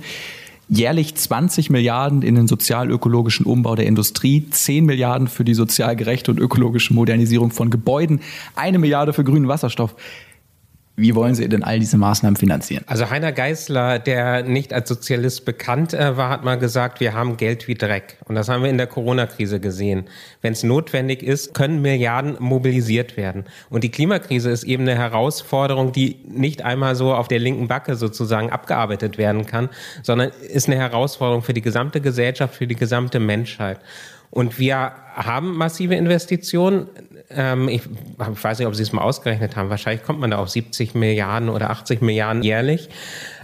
Jährlich 0.70 1.14
20 1.14 1.70
Milliarden 1.70 2.20
in 2.22 2.34
den 2.34 2.46
sozial-ökologischen 2.46 3.46
Umbau 3.46 3.74
der 3.74 3.86
Industrie, 3.86 4.48
10 4.50 4.84
Milliarden 4.84 5.28
für 5.28 5.44
die 5.44 5.54
sozial 5.54 5.96
gerechte 5.96 6.30
und 6.30 6.38
ökologische 6.38 6.92
Modernisierung 6.92 7.50
von 7.50 7.70
Gebäuden, 7.70 8.20
eine 8.54 8.78
Milliarde 8.78 9.14
für 9.14 9.24
grünen 9.24 9.48
Wasserstoff. 9.48 9.94
Wie 10.98 11.14
wollen 11.14 11.36
Sie 11.36 11.48
denn 11.48 11.62
all 11.62 11.78
diese 11.78 11.96
Maßnahmen 11.96 12.34
finanzieren? 12.34 12.82
Also 12.88 13.08
Heiner 13.08 13.30
Geißler, 13.30 14.00
der 14.00 14.42
nicht 14.42 14.72
als 14.72 14.88
Sozialist 14.88 15.44
bekannt 15.44 15.94
äh, 15.94 16.16
war, 16.16 16.28
hat 16.28 16.42
mal 16.42 16.58
gesagt, 16.58 16.98
wir 16.98 17.14
haben 17.14 17.36
Geld 17.36 17.68
wie 17.68 17.76
Dreck. 17.76 18.16
Und 18.24 18.34
das 18.34 18.48
haben 18.48 18.64
wir 18.64 18.68
in 18.68 18.78
der 18.78 18.88
Corona-Krise 18.88 19.60
gesehen. 19.60 20.08
Wenn 20.42 20.54
es 20.54 20.64
notwendig 20.64 21.22
ist, 21.22 21.54
können 21.54 21.82
Milliarden 21.82 22.34
mobilisiert 22.40 23.16
werden. 23.16 23.44
Und 23.70 23.84
die 23.84 23.92
Klimakrise 23.92 24.50
ist 24.50 24.64
eben 24.64 24.82
eine 24.82 24.96
Herausforderung, 24.96 25.92
die 25.92 26.16
nicht 26.26 26.62
einmal 26.62 26.96
so 26.96 27.14
auf 27.14 27.28
der 27.28 27.38
linken 27.38 27.68
Backe 27.68 27.94
sozusagen 27.94 28.50
abgearbeitet 28.50 29.18
werden 29.18 29.46
kann, 29.46 29.68
sondern 30.02 30.32
ist 30.50 30.66
eine 30.66 30.78
Herausforderung 30.78 31.42
für 31.42 31.54
die 31.54 31.62
gesamte 31.62 32.00
Gesellschaft, 32.00 32.56
für 32.56 32.66
die 32.66 32.74
gesamte 32.74 33.20
Menschheit. 33.20 33.78
Und 34.30 34.58
wir 34.58 34.92
haben 35.14 35.56
massive 35.56 35.94
Investitionen. 35.94 36.88
Ähm, 37.30 37.68
ich 37.68 37.82
weiß 38.18 38.58
nicht, 38.58 38.68
ob 38.68 38.74
Sie 38.74 38.82
es 38.82 38.92
mal 38.92 39.02
ausgerechnet 39.02 39.56
haben. 39.56 39.70
Wahrscheinlich 39.70 40.04
kommt 40.04 40.20
man 40.20 40.30
da 40.30 40.38
auf 40.38 40.48
70 40.48 40.94
Milliarden 40.94 41.48
oder 41.48 41.70
80 41.70 42.00
Milliarden 42.02 42.42
jährlich. 42.42 42.88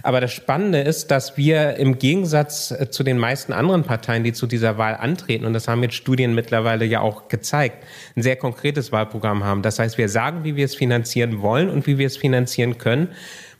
Aber 0.03 0.21
das 0.21 0.31
Spannende 0.31 0.81
ist, 0.81 1.09
dass 1.09 1.37
wir 1.37 1.77
im 1.77 1.97
Gegensatz 1.97 2.71
äh, 2.71 2.89
zu 2.89 3.03
den 3.03 3.17
meisten 3.17 3.53
anderen 3.53 3.83
Parteien, 3.83 4.23
die 4.23 4.33
zu 4.33 4.47
dieser 4.47 4.77
Wahl 4.77 4.95
antreten, 4.95 5.45
und 5.45 5.53
das 5.53 5.67
haben 5.67 5.81
jetzt 5.83 5.95
Studien 5.95 6.35
mittlerweile 6.35 6.85
ja 6.85 7.01
auch 7.01 7.27
gezeigt, 7.27 7.83
ein 8.15 8.21
sehr 8.21 8.35
konkretes 8.35 8.91
Wahlprogramm 8.91 9.43
haben. 9.43 9.61
Das 9.61 9.79
heißt, 9.79 9.97
wir 9.97 10.09
sagen, 10.09 10.43
wie 10.43 10.55
wir 10.55 10.65
es 10.65 10.75
finanzieren 10.75 11.41
wollen 11.41 11.69
und 11.69 11.87
wie 11.87 11.97
wir 11.97 12.07
es 12.07 12.17
finanzieren 12.17 12.77
können 12.77 13.09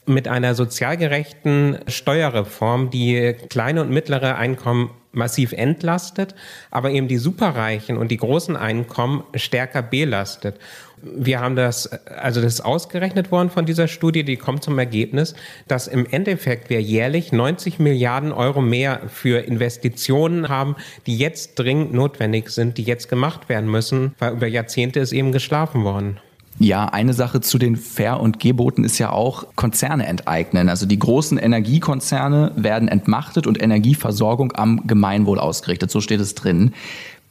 mit 0.06 0.28
einer 0.28 0.54
sozial 0.54 0.98
gerechten 0.98 1.80
Steuerreform, 1.88 2.92
die 2.92 3.36
kleine 3.50 3.82
und 3.82 3.90
mittlere 3.90 4.36
Einkommen 4.36 4.92
massiv 5.16 5.52
entlastet, 5.54 6.36
aber 6.72 6.92
eben 6.92 7.08
die 7.08 7.18
Superreichen 7.18 7.98
und 7.98 8.10
die 8.10 8.18
großen 8.18 8.56
Einkommen 8.56 9.24
stärker 9.36 9.82
belastet. 9.82 10.60
Wir 11.02 11.40
haben 11.40 11.56
das, 11.56 11.88
also 12.08 12.42
das 12.42 12.56
ist 12.56 12.62
ausgerechnet 12.62 13.32
worden 13.32 13.50
von 13.50 13.66
dieser 13.66 13.88
Studie, 13.88 14.24
die 14.24 14.38
kommt 14.38 14.64
zum 14.64 14.80
Ergebnis, 14.80 15.36
dass 15.68 15.88
im 15.88 16.06
Endeffekt 16.06 16.70
wir 16.70 16.82
jährlich 16.82 17.32
90 17.32 17.80
Milliarden 17.80 18.32
Euro 18.32 18.62
mehr 18.62 19.02
für 19.08 19.40
Investitionen 19.40 20.50
haben, 20.50 20.76
die 21.06 21.18
jetzt 21.18 21.56
dringend 21.56 21.94
notwendig 21.94 22.50
sind, 22.50 22.78
die 22.78 22.84
jetzt 22.84 23.10
gemacht 23.10 23.50
werden 23.50 23.70
müssen, 23.70 24.16
weil 24.20 24.34
über 24.34 24.48
Jahrzehnte 24.48 25.00
ist 25.00 25.12
eben 25.12 25.32
geschlafen 25.32 25.84
worden. 25.84 26.20
Ja, 26.58 26.86
eine 26.86 27.14
Sache 27.14 27.42
zu 27.42 27.58
den 27.58 27.76
Fair- 27.76 28.22
und 28.22 28.40
Geboten 28.40 28.86
ist 28.86 28.98
ja 28.98 29.10
auch 29.10 29.46
Konzerne 29.56 30.06
enteignen. 30.06 30.70
Also 30.70 30.86
die 30.86 30.98
großen 30.98 31.38
Energiekonzerne 31.38 32.54
werden 32.56 32.88
entmachtet 32.88 33.46
und 33.46 33.62
Energieversorgung 33.62 34.54
am 34.56 34.88
Gemeinwohl 34.88 35.38
ausgerichtet. 35.38 35.92
So 35.92 36.00
steht 36.00 36.22
es 36.22 36.34
drin. 36.34 36.74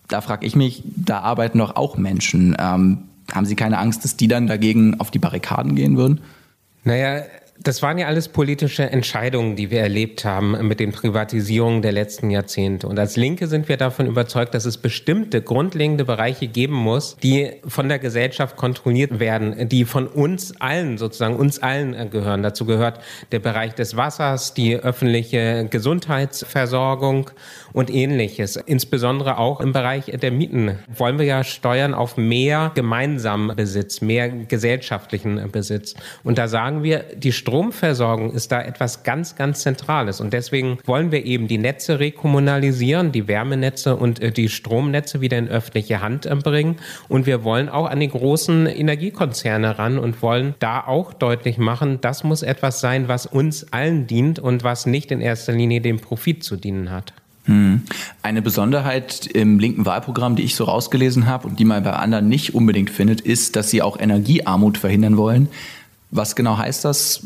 Da 0.09 0.21
frage 0.21 0.47
ich 0.47 0.57
mich, 0.57 0.83
da 0.85 1.21
arbeiten 1.21 1.59
doch 1.59 1.76
auch 1.76 1.97
Menschen. 1.97 2.54
Ähm, 2.59 2.99
haben 3.33 3.47
Sie 3.47 3.57
keine 3.57 3.78
Angst, 3.78 4.04
dass 4.04 4.19
die 4.19 4.28
dann 4.28 4.47
dagegen 4.47 5.00
auf 5.00 5.11
die 5.11 5.19
Barrikaden 5.19 5.75
gehen 5.75 5.97
würden? 5.97 6.21
Naja, 6.85 7.23
das 7.61 7.82
waren 7.82 7.99
ja 7.99 8.08
alles 8.08 8.28
politische 8.28 8.90
Entscheidungen, 8.90 9.54
die 9.54 9.70
wir 9.70 9.80
erlebt 9.80 10.25
haben 10.25 10.66
mit 10.66 10.80
den 10.80 10.90
Privatisierungen 10.90 11.82
der 11.82 11.92
letzten 11.92 12.30
Jahrzehnte. 12.30 12.88
Und 12.88 12.99
als 12.99 13.16
Linke 13.16 13.46
sind 13.46 13.68
wir 13.68 13.76
davon 13.76 14.06
überzeugt, 14.06 14.54
dass 14.54 14.64
es 14.64 14.76
bestimmte 14.76 15.40
grundlegende 15.40 16.04
Bereiche 16.04 16.49
geben 16.49 16.75
muss, 16.75 17.16
die 17.23 17.52
von 17.66 17.88
der 17.88 18.00
Gesellschaft 18.00 18.56
kontrolliert 18.56 19.20
werden, 19.20 19.68
die 19.68 19.84
von 19.84 20.08
uns 20.08 20.61
allen 20.61 20.99
sozusagen, 20.99 21.37
uns 21.37 21.62
allen 21.62 22.11
gehören. 22.11 22.42
Dazu 22.42 22.64
gehört 22.64 23.00
der 23.30 23.38
Bereich 23.38 23.75
des 23.75 23.96
Wassers, 23.96 24.54
die 24.54 24.76
öffentliche 24.76 25.68
Gesundheitsversorgung 25.70 27.30
und 27.73 27.88
ähnliches. 27.88 28.56
Insbesondere 28.56 29.38
auch 29.38 29.61
im 29.61 29.73
Bereich 29.73 30.06
der 30.06 30.32
Mieten 30.32 30.78
wollen 30.88 31.18
wir 31.18 31.26
ja 31.26 31.44
steuern 31.44 31.94
auf 31.94 32.16
mehr 32.16 32.73
gemeinsamen 32.75 33.54
Besitz, 33.54 34.00
mehr 34.00 34.28
gesellschaftlichen 34.28 35.50
Besitz. 35.52 35.94
Und 36.25 36.38
da 36.38 36.49
sagen 36.49 36.82
wir, 36.82 37.04
die 37.14 37.32
Stromversorgung 37.44 38.32
ist 38.32 38.52
da 38.52 38.62
etwas 38.62 39.02
ganz, 39.02 39.36
ganz 39.36 39.60
Zentrales. 39.60 40.22
Und 40.22 40.32
deswegen 40.32 40.78
wollen 40.86 41.12
wir 41.12 41.26
eben 41.26 41.46
die 41.46 41.58
Netze 41.58 42.00
rekommunalisieren, 42.00 43.12
die 43.12 43.28
Wärmenetze 43.28 43.96
und 43.96 44.18
äh, 44.20 44.32
die 44.32 44.48
Stromnetze 44.48 45.20
wieder 45.20 45.36
in 45.36 45.48
öffentliche 45.48 46.00
Hand 46.00 46.24
äh, 46.24 46.34
bringen. 46.36 46.76
Und 47.10 47.26
wir 47.26 47.44
wollen 47.44 47.68
auch 47.68 47.90
an 47.90 48.00
die 48.00 48.08
großen 48.08 48.66
Energiekonzerne 48.66 49.78
ran 49.78 49.98
und 49.98 50.22
wollen 50.22 50.54
da 50.58 50.80
auch 50.86 51.12
deutlich 51.12 51.58
machen, 51.58 51.98
das 52.00 52.24
muss 52.24 52.42
etwas 52.42 52.80
sein, 52.80 53.08
was 53.08 53.26
uns 53.26 53.70
allen 53.74 54.06
dient 54.06 54.38
und 54.38 54.64
was 54.64 54.86
nicht 54.86 55.10
in 55.10 55.20
erster 55.20 55.52
Linie 55.52 55.82
dem 55.82 55.98
Profit 55.98 56.42
zu 56.42 56.56
dienen 56.56 56.90
hat. 56.90 57.12
Hm. 57.44 57.82
Eine 58.22 58.40
Besonderheit 58.40 59.26
im 59.26 59.58
linken 59.58 59.84
Wahlprogramm, 59.84 60.34
die 60.34 60.44
ich 60.44 60.54
so 60.54 60.64
rausgelesen 60.64 61.26
habe 61.26 61.46
und 61.46 61.58
die 61.58 61.66
man 61.66 61.82
bei 61.82 61.92
anderen 61.92 62.26
nicht 62.26 62.54
unbedingt 62.54 62.88
findet, 62.88 63.20
ist, 63.20 63.54
dass 63.54 63.68
sie 63.68 63.82
auch 63.82 64.00
Energiearmut 64.00 64.78
verhindern 64.78 65.18
wollen. 65.18 65.50
Was 66.14 66.37
genau 66.37 66.56
heißt 66.56 66.85
das? 66.85 67.23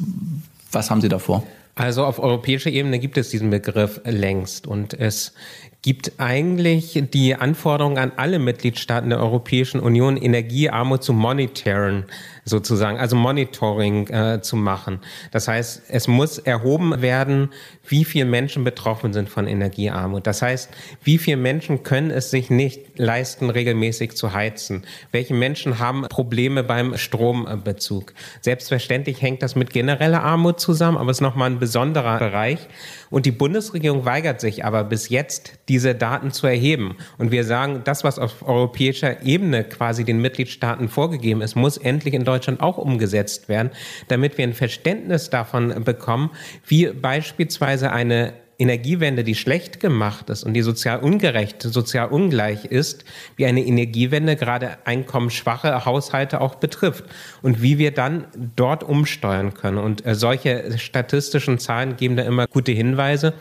Was 0.73 0.91
haben 0.91 1.03
Sie 1.03 1.11
davor? 1.11 1.47
Also 1.75 2.07
auf 2.07 2.19
europäischer 2.19 2.71
Ebene 2.71 2.99
gibt 2.99 3.19
es 3.19 3.29
diesen 3.29 3.51
Begriff 3.51 4.01
längst 4.05 4.67
und 4.67 4.95
es 4.95 5.35
gibt 5.83 6.15
eigentlich 6.19 7.03
die 7.13 7.37
Anforderung 7.37 7.99
an 7.99 8.13
alle 8.17 8.39
Mitgliedstaaten 8.39 9.11
der 9.11 9.21
Europäischen 9.21 9.81
Union, 9.81 10.17
Energiearmut 10.17 11.05
zu 11.05 11.13
monitoren 11.13 12.07
sozusagen, 12.49 12.99
also 12.99 13.15
Monitoring 13.15 14.09
äh, 14.09 14.41
zu 14.43 14.57
machen. 14.57 15.01
Das 15.31 15.49
heißt, 15.49 15.83
es 15.89 16.09
muss 16.09 16.39
erhoben 16.39 17.01
werden, 17.03 17.51
wie 17.87 18.05
viele 18.05 18.25
Menschen 18.25 18.65
betroffen 18.65 19.13
sind 19.13 19.29
von 19.29 19.47
Energiearmut. 19.47 20.27
Das 20.27 20.43
heißt, 20.43 20.71
wie 21.05 21.19
viele 21.19 21.37
Menschen 21.37 21.83
können 21.83 22.11
es 22.11 22.31
sich 22.31 22.51
nicht 22.51 22.99
leisten, 22.99 23.51
regelmäßig 23.51 24.17
zu 24.17 24.33
heizen? 24.33 24.85
Welche 25.13 25.35
Menschen 25.35 25.79
haben 25.79 26.03
Probleme 26.09 26.65
beim 26.65 26.97
Strombezug? 26.97 28.15
Selbstverständlich 28.41 29.23
hängt 29.23 29.43
das 29.43 29.55
mit 29.55 29.71
genereller 29.71 30.23
Armut 30.23 30.59
zusammen, 30.59 30.97
aber 30.97 31.11
es 31.11 31.19
ist 31.19 31.23
nochmal 31.23 31.51
ein 31.51 31.59
besonderer 31.59 32.19
Bereich. 32.19 32.67
Und 33.11 33.27
die 33.27 33.31
Bundesregierung 33.31 34.05
weigert 34.05 34.41
sich 34.41 34.65
aber 34.65 34.85
bis 34.85 35.09
jetzt, 35.09 35.55
diese 35.69 35.95
Daten 35.95 36.31
zu 36.31 36.47
erheben. 36.47 36.97
Und 37.17 37.31
wir 37.31 37.45
sagen, 37.45 37.83
das, 37.85 38.05
was 38.05 38.19
auf 38.19 38.47
europäischer 38.47 39.23
Ebene 39.23 39.65
quasi 39.65 40.05
den 40.05 40.21
Mitgliedstaaten 40.21 40.89
vorgegeben 40.89 41.41
ist, 41.41 41.57
muss 41.57 41.77
endlich 41.77 42.15
in 42.15 42.25
Deutschland 42.25 42.61
auch 42.61 42.79
umgesetzt 42.79 43.49
werden, 43.49 43.71
damit 44.09 44.39
wir 44.39 44.45
ein 44.45 44.55
Verständnis 44.55 45.31
davon 45.31 45.85
bekommen, 45.85 46.31
wie 46.67 46.89
beispielsweise 46.89 47.93
eine 47.93 48.35
Energiewende, 48.61 49.23
die 49.23 49.37
schlecht 49.37 49.79
gemacht 49.79 50.31
ist 50.31 50.43
und 50.43 50.53
die 50.55 50.63
sozial 50.63 50.99
ungerecht, 50.99 51.63
sozial 51.63 52.09
ungleich 52.09 52.65
ist, 52.65 53.05
wie 53.37 53.47
eine 53.47 53.65
Energiewende 53.65 54.35
gerade 54.35 54.79
einkommensschwache 54.85 55.85
Haushalte 55.85 56.41
auch 56.41 56.57
betrifft 56.57 57.05
und 57.41 57.63
wie 57.63 57.79
wir 57.79 57.93
dann 57.93 58.25
dort 58.57 58.83
umsteuern 58.83 59.55
können. 59.55 59.79
Und 59.79 60.05
äh, 60.05 60.17
solche 60.17 60.77
statistischen 60.77 61.61
Zahlen 61.61 61.97
geben 61.97 62.17
da 62.17 62.25
immer 62.25 62.49
gute 62.49 62.73
Hinweise. 62.73 63.33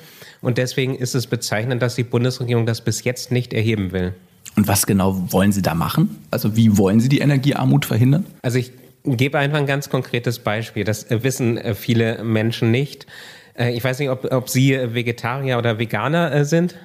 Und 0.42 0.60
deswegen 0.60 0.96
ist 0.96 1.16
es 1.16 1.26
bezeichnend, 1.26 1.82
dass 1.82 1.96
die 1.96 2.04
Bundesregierung 2.04 2.68
das 2.68 2.82
bis 2.82 3.04
jetzt 3.04 3.32
nicht 3.32 3.54
erheben 3.54 3.92
will. 3.92 4.14
Und 4.56 4.68
was 4.68 4.86
genau 4.86 5.32
wollen 5.32 5.52
Sie 5.52 5.64
da 5.64 5.74
machen? 5.74 6.18
Also 6.30 6.56
wie 6.56 6.78
wollen 6.78 7.00
Sie 7.00 7.10
die 7.10 7.20
Energiearmut 7.20 7.86
verhindern? 7.86 8.26
Also 8.44 8.60
ich 8.60 8.72
gebe 9.04 9.40
einfach 9.40 9.58
ein 9.58 9.66
ganz 9.66 9.90
konkretes 9.90 10.38
Beispiel. 10.40 10.84
Das 10.84 11.08
wissen 11.10 11.58
äh, 11.58 11.74
viele 11.74 12.24
Menschen 12.24 12.70
nicht. 12.70 13.08
Äh, 13.58 13.72
ich 13.72 13.84
weiß 13.84 14.00
nicht, 14.00 14.10
ob, 14.10 14.32
ob 14.32 14.50
Sie 14.50 14.78
Vegetarier 14.94 15.58
oder 15.58 15.80
Veganer 15.80 16.32
äh, 16.34 16.46
sind. 16.46 16.76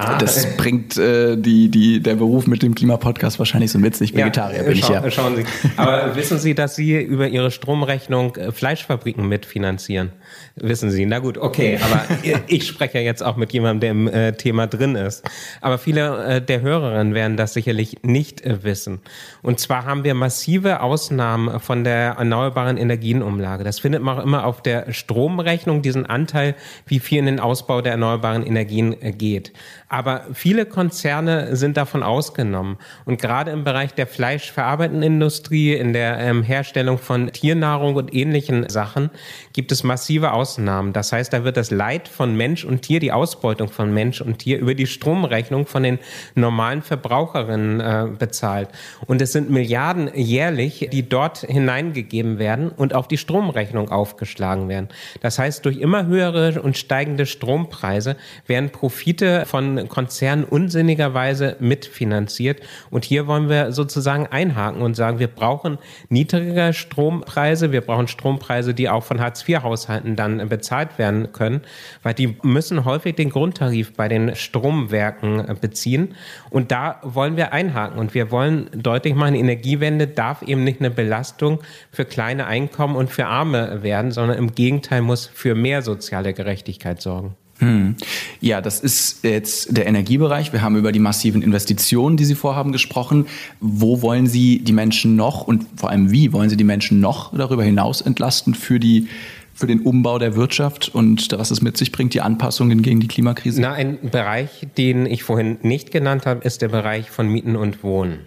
Ah. 0.00 0.16
Das 0.16 0.56
bringt 0.56 0.96
äh, 0.96 1.36
die, 1.36 1.72
die, 1.72 2.00
der 2.00 2.14
Beruf 2.14 2.46
mit 2.46 2.62
dem 2.62 2.76
Klimapodcast 2.76 3.40
wahrscheinlich 3.40 3.72
so 3.72 3.80
mit 3.80 3.96
sich. 3.96 4.14
Vegetarier 4.14 4.58
ja, 4.58 4.62
bin 4.62 4.72
ich 4.74 4.88
ja. 4.88 5.10
Schauen 5.10 5.34
Sie. 5.34 5.44
Aber 5.76 6.14
wissen 6.14 6.38
Sie, 6.38 6.54
dass 6.54 6.76
Sie 6.76 7.02
über 7.02 7.26
Ihre 7.26 7.50
Stromrechnung 7.50 8.36
äh, 8.36 8.52
Fleischfabriken 8.52 9.26
mitfinanzieren? 9.26 10.12
Wissen 10.54 10.92
Sie? 10.92 11.04
Na 11.04 11.18
gut, 11.18 11.36
okay. 11.36 11.80
Aber 11.82 12.04
ich 12.46 12.68
spreche 12.68 12.98
ja 12.98 13.04
jetzt 13.04 13.24
auch 13.24 13.34
mit 13.34 13.52
jemandem, 13.52 13.80
der 13.80 13.90
im 13.90 14.06
äh, 14.06 14.32
Thema 14.34 14.68
drin 14.68 14.94
ist. 14.94 15.28
Aber 15.60 15.78
viele 15.78 16.24
äh, 16.24 16.40
der 16.40 16.60
Hörerinnen 16.60 17.14
werden 17.14 17.36
das 17.36 17.52
sicherlich 17.52 17.96
nicht 18.04 18.42
äh, 18.42 18.62
wissen. 18.62 19.00
Und 19.42 19.58
zwar 19.58 19.84
haben 19.84 20.04
wir 20.04 20.14
massive 20.14 20.80
Ausnahmen 20.80 21.58
von 21.58 21.82
der 21.82 22.14
erneuerbaren 22.18 22.76
Energienumlage. 22.76 23.64
Das 23.64 23.80
findet 23.80 24.02
man 24.02 24.18
auch 24.18 24.22
immer 24.22 24.46
auf 24.46 24.62
der 24.62 24.92
Stromrechnung, 24.92 25.82
diesen 25.82 26.06
Anteil, 26.06 26.54
wie 26.86 27.00
viel 27.00 27.18
in 27.18 27.26
den 27.26 27.40
Ausbau 27.40 27.80
der 27.80 27.92
erneuerbaren 27.92 28.46
Energien 28.46 28.94
äh, 29.02 29.10
geht. 29.10 29.52
Aber 29.88 30.26
viele 30.34 30.66
Konzerne 30.66 31.56
sind 31.56 31.78
davon 31.78 32.02
ausgenommen. 32.02 32.76
Und 33.06 33.20
gerade 33.20 33.50
im 33.52 33.64
Bereich 33.64 33.94
der 33.94 34.06
fleischverarbeitenden 34.06 35.02
Industrie, 35.02 35.74
in 35.74 35.94
der 35.94 36.18
ähm, 36.18 36.42
Herstellung 36.42 36.98
von 36.98 37.32
Tiernahrung 37.32 37.94
und 37.94 38.14
ähnlichen 38.14 38.68
Sachen 38.68 39.08
gibt 39.54 39.72
es 39.72 39.84
massive 39.84 40.32
Ausnahmen. 40.32 40.92
Das 40.92 41.12
heißt, 41.12 41.32
da 41.32 41.42
wird 41.42 41.56
das 41.56 41.70
Leid 41.70 42.06
von 42.06 42.36
Mensch 42.36 42.66
und 42.66 42.82
Tier, 42.82 43.00
die 43.00 43.12
Ausbeutung 43.12 43.68
von 43.68 43.92
Mensch 43.94 44.20
und 44.20 44.40
Tier 44.40 44.58
über 44.58 44.74
die 44.74 44.86
Stromrechnung 44.86 45.66
von 45.66 45.82
den 45.82 45.98
normalen 46.34 46.82
Verbraucherinnen 46.82 47.80
äh, 47.80 48.08
bezahlt. 48.18 48.68
Und 49.06 49.22
es 49.22 49.32
sind 49.32 49.48
Milliarden 49.48 50.10
jährlich, 50.14 50.88
die 50.92 51.08
dort 51.08 51.38
hineingegeben 51.38 52.38
werden 52.38 52.68
und 52.68 52.94
auf 52.94 53.08
die 53.08 53.16
Stromrechnung 53.16 53.90
aufgeschlagen 53.90 54.68
werden. 54.68 54.88
Das 55.22 55.38
heißt, 55.38 55.64
durch 55.64 55.78
immer 55.78 56.06
höhere 56.06 56.60
und 56.60 56.76
steigende 56.76 57.24
Strompreise 57.24 58.16
werden 58.46 58.68
Profite 58.68 59.46
von 59.46 59.77
von 59.86 60.08
Konzernen 60.08 60.44
unsinnigerweise 60.44 61.56
mitfinanziert. 61.60 62.60
Und 62.90 63.04
hier 63.04 63.26
wollen 63.26 63.48
wir 63.48 63.72
sozusagen 63.72 64.26
einhaken 64.26 64.80
und 64.80 64.94
sagen, 64.94 65.18
wir 65.18 65.28
brauchen 65.28 65.78
niedrigere 66.08 66.72
Strompreise, 66.72 67.72
wir 67.72 67.82
brauchen 67.82 68.08
Strompreise, 68.08 68.74
die 68.74 68.88
auch 68.88 69.04
von 69.04 69.20
Hartz-IV-Haushalten 69.20 70.16
dann 70.16 70.48
bezahlt 70.48 70.98
werden 70.98 71.32
können, 71.32 71.60
weil 72.02 72.14
die 72.14 72.36
müssen 72.42 72.84
häufig 72.84 73.16
den 73.16 73.30
Grundtarif 73.30 73.92
bei 73.94 74.08
den 74.08 74.34
Stromwerken 74.34 75.44
beziehen. 75.60 76.14
Und 76.50 76.72
da 76.72 77.00
wollen 77.02 77.36
wir 77.36 77.52
einhaken 77.52 77.98
und 77.98 78.14
wir 78.14 78.30
wollen 78.30 78.70
deutlich 78.74 79.14
machen, 79.14 79.34
Energiewende 79.34 80.06
darf 80.06 80.42
eben 80.42 80.64
nicht 80.64 80.80
eine 80.80 80.90
Belastung 80.90 81.60
für 81.92 82.04
kleine 82.04 82.46
Einkommen 82.46 82.96
und 82.96 83.10
für 83.10 83.26
Arme 83.26 83.82
werden, 83.82 84.10
sondern 84.10 84.38
im 84.38 84.54
Gegenteil 84.54 85.02
muss 85.02 85.26
für 85.26 85.54
mehr 85.54 85.82
soziale 85.82 86.32
Gerechtigkeit 86.32 87.02
sorgen. 87.02 87.36
Hm. 87.58 87.96
Ja, 88.40 88.60
das 88.60 88.80
ist 88.80 89.24
jetzt 89.24 89.76
der 89.76 89.86
Energiebereich. 89.86 90.52
Wir 90.52 90.62
haben 90.62 90.76
über 90.76 90.92
die 90.92 91.00
massiven 91.00 91.42
Investitionen, 91.42 92.16
die 92.16 92.24
Sie 92.24 92.34
vorhaben, 92.34 92.72
gesprochen. 92.72 93.26
Wo 93.60 94.00
wollen 94.02 94.26
Sie 94.26 94.60
die 94.60 94.72
Menschen 94.72 95.16
noch 95.16 95.46
und 95.46 95.66
vor 95.76 95.90
allem 95.90 96.10
wie 96.10 96.32
wollen 96.32 96.50
Sie 96.50 96.56
die 96.56 96.64
Menschen 96.64 97.00
noch 97.00 97.36
darüber 97.36 97.64
hinaus 97.64 98.00
entlasten 98.00 98.54
für 98.54 98.78
die 98.78 99.08
für 99.54 99.66
den 99.66 99.80
Umbau 99.80 100.20
der 100.20 100.36
Wirtschaft 100.36 100.94
und 100.94 101.32
was 101.32 101.50
es 101.50 101.60
mit 101.60 101.76
sich 101.76 101.90
bringt, 101.90 102.14
die 102.14 102.20
Anpassungen 102.20 102.80
gegen 102.80 103.00
die 103.00 103.08
Klimakrise? 103.08 103.60
Na, 103.60 103.72
ein 103.72 103.98
Bereich, 104.08 104.68
den 104.76 105.04
ich 105.04 105.24
vorhin 105.24 105.58
nicht 105.62 105.90
genannt 105.90 106.26
habe, 106.26 106.44
ist 106.44 106.62
der 106.62 106.68
Bereich 106.68 107.10
von 107.10 107.26
Mieten 107.26 107.56
und 107.56 107.82
Wohnen. 107.82 108.20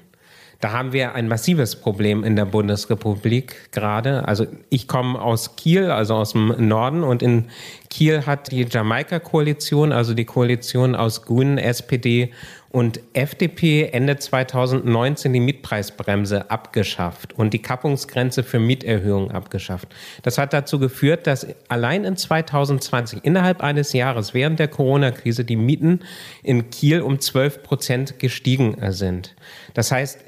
Da 0.62 0.74
haben 0.74 0.94
wir 0.94 1.15
ein 1.15 1.27
massives 1.27 1.75
Problem 1.75 2.24
in 2.24 2.36
der 2.36 2.46
Bundesrepublik 2.46 3.72
gerade. 3.72 4.27
Also 4.27 4.46
ich 4.70 4.88
komme 4.88 5.20
aus 5.20 5.56
Kiel, 5.56 5.89
also 5.89 6.13
aus 6.13 6.34
dem 6.34 6.68
Norden 6.68 7.03
und 7.03 7.24
in 7.24 7.46
Kiel 7.89 8.27
hat 8.27 8.51
die 8.51 8.68
Jamaika-Koalition, 8.70 9.91
also 9.91 10.13
die 10.13 10.25
Koalition 10.25 10.96
aus 10.96 11.24
Grünen, 11.24 11.58
SPD 11.58 12.32
und 12.70 13.01
FDP 13.13 13.89
Ende 13.91 14.18
2019 14.18 15.34
die 15.34 15.39
Mietpreisbremse 15.41 16.50
abgeschafft 16.50 17.34
und 17.34 17.53
die 17.53 17.62
Kappungsgrenze 17.62 18.44
für 18.44 18.60
Mieterhöhungen 18.60 19.32
abgeschafft. 19.32 19.89
Das 20.24 20.38
hat 20.38 20.53
dazu 20.53 20.80
geführt, 20.80 21.27
dass 21.27 21.48
allein 21.68 22.06
in 22.06 22.15
2020 22.15 23.25
innerhalb 23.25 23.62
eines 23.62 23.91
Jahres 23.91 24.34
während 24.34 24.60
der 24.60 24.70
Corona-Krise 24.70 25.44
die 25.44 25.58
Mieten 25.58 26.01
in 26.44 26.70
Kiel 26.70 27.01
um 27.01 27.20
12 27.20 27.63
Prozent 27.63 28.20
gestiegen 28.20 28.77
sind. 28.91 29.36
Das 29.74 29.91
heißt, 29.91 30.20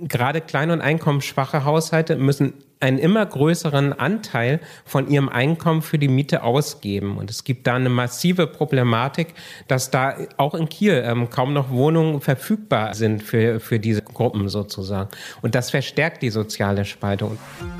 gerade 0.00 0.40
kleine 0.40 0.72
und 0.72 0.80
einkommensschwache 0.80 1.64
Haushalte 1.64 2.16
müssen 2.16 2.54
einen 2.78 2.98
immer 2.98 3.24
größeren 3.24 3.92
Anteil 3.94 4.60
von 4.84 5.08
ihrem 5.08 5.28
Einkommen 5.28 5.82
für 5.82 5.98
die 5.98 6.08
Miete 6.08 6.42
ausgeben. 6.42 7.16
Und 7.16 7.30
es 7.30 7.44
gibt 7.44 7.66
da 7.66 7.74
eine 7.74 7.88
massive 7.88 8.46
Problematik, 8.46 9.34
dass 9.66 9.90
da 9.90 10.16
auch 10.36 10.54
in 10.54 10.68
Kiel 10.68 11.02
ähm, 11.04 11.30
kaum 11.30 11.54
noch 11.54 11.70
Wohnungen 11.70 12.20
verfügbar 12.20 12.94
sind 12.94 13.22
für, 13.22 13.60
für 13.60 13.78
diese 13.78 14.02
Gruppen 14.02 14.48
sozusagen. 14.48 15.08
Und 15.40 15.54
das 15.54 15.70
verstärkt 15.70 16.22
die 16.22 16.30
soziale 16.30 16.84
Spaltung. 16.84 17.38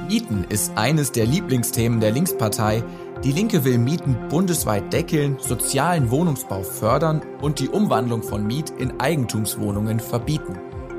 Mieten 0.09 0.47
ist 0.49 0.77
eines 0.77 1.13
der 1.13 1.27
Lieblingsthemen 1.27 2.01
der 2.01 2.13
Linkspartei. 2.13 2.83
Die 3.23 3.33
Linke 3.33 3.65
will 3.65 3.79
Mieten 3.79 4.17
bundesweit 4.29 4.93
deckeln, 4.93 5.37
sozialen 5.39 6.11
Wohnungsbau 6.11 6.63
fördern 6.63 7.23
und 7.41 7.61
die 7.61 7.69
Umwandlung 7.69 8.23
von 8.23 8.47
Miet 8.47 8.71
in 8.79 8.99
Eigentumswohnungen 9.01 10.01
verbieten. 10.01 10.59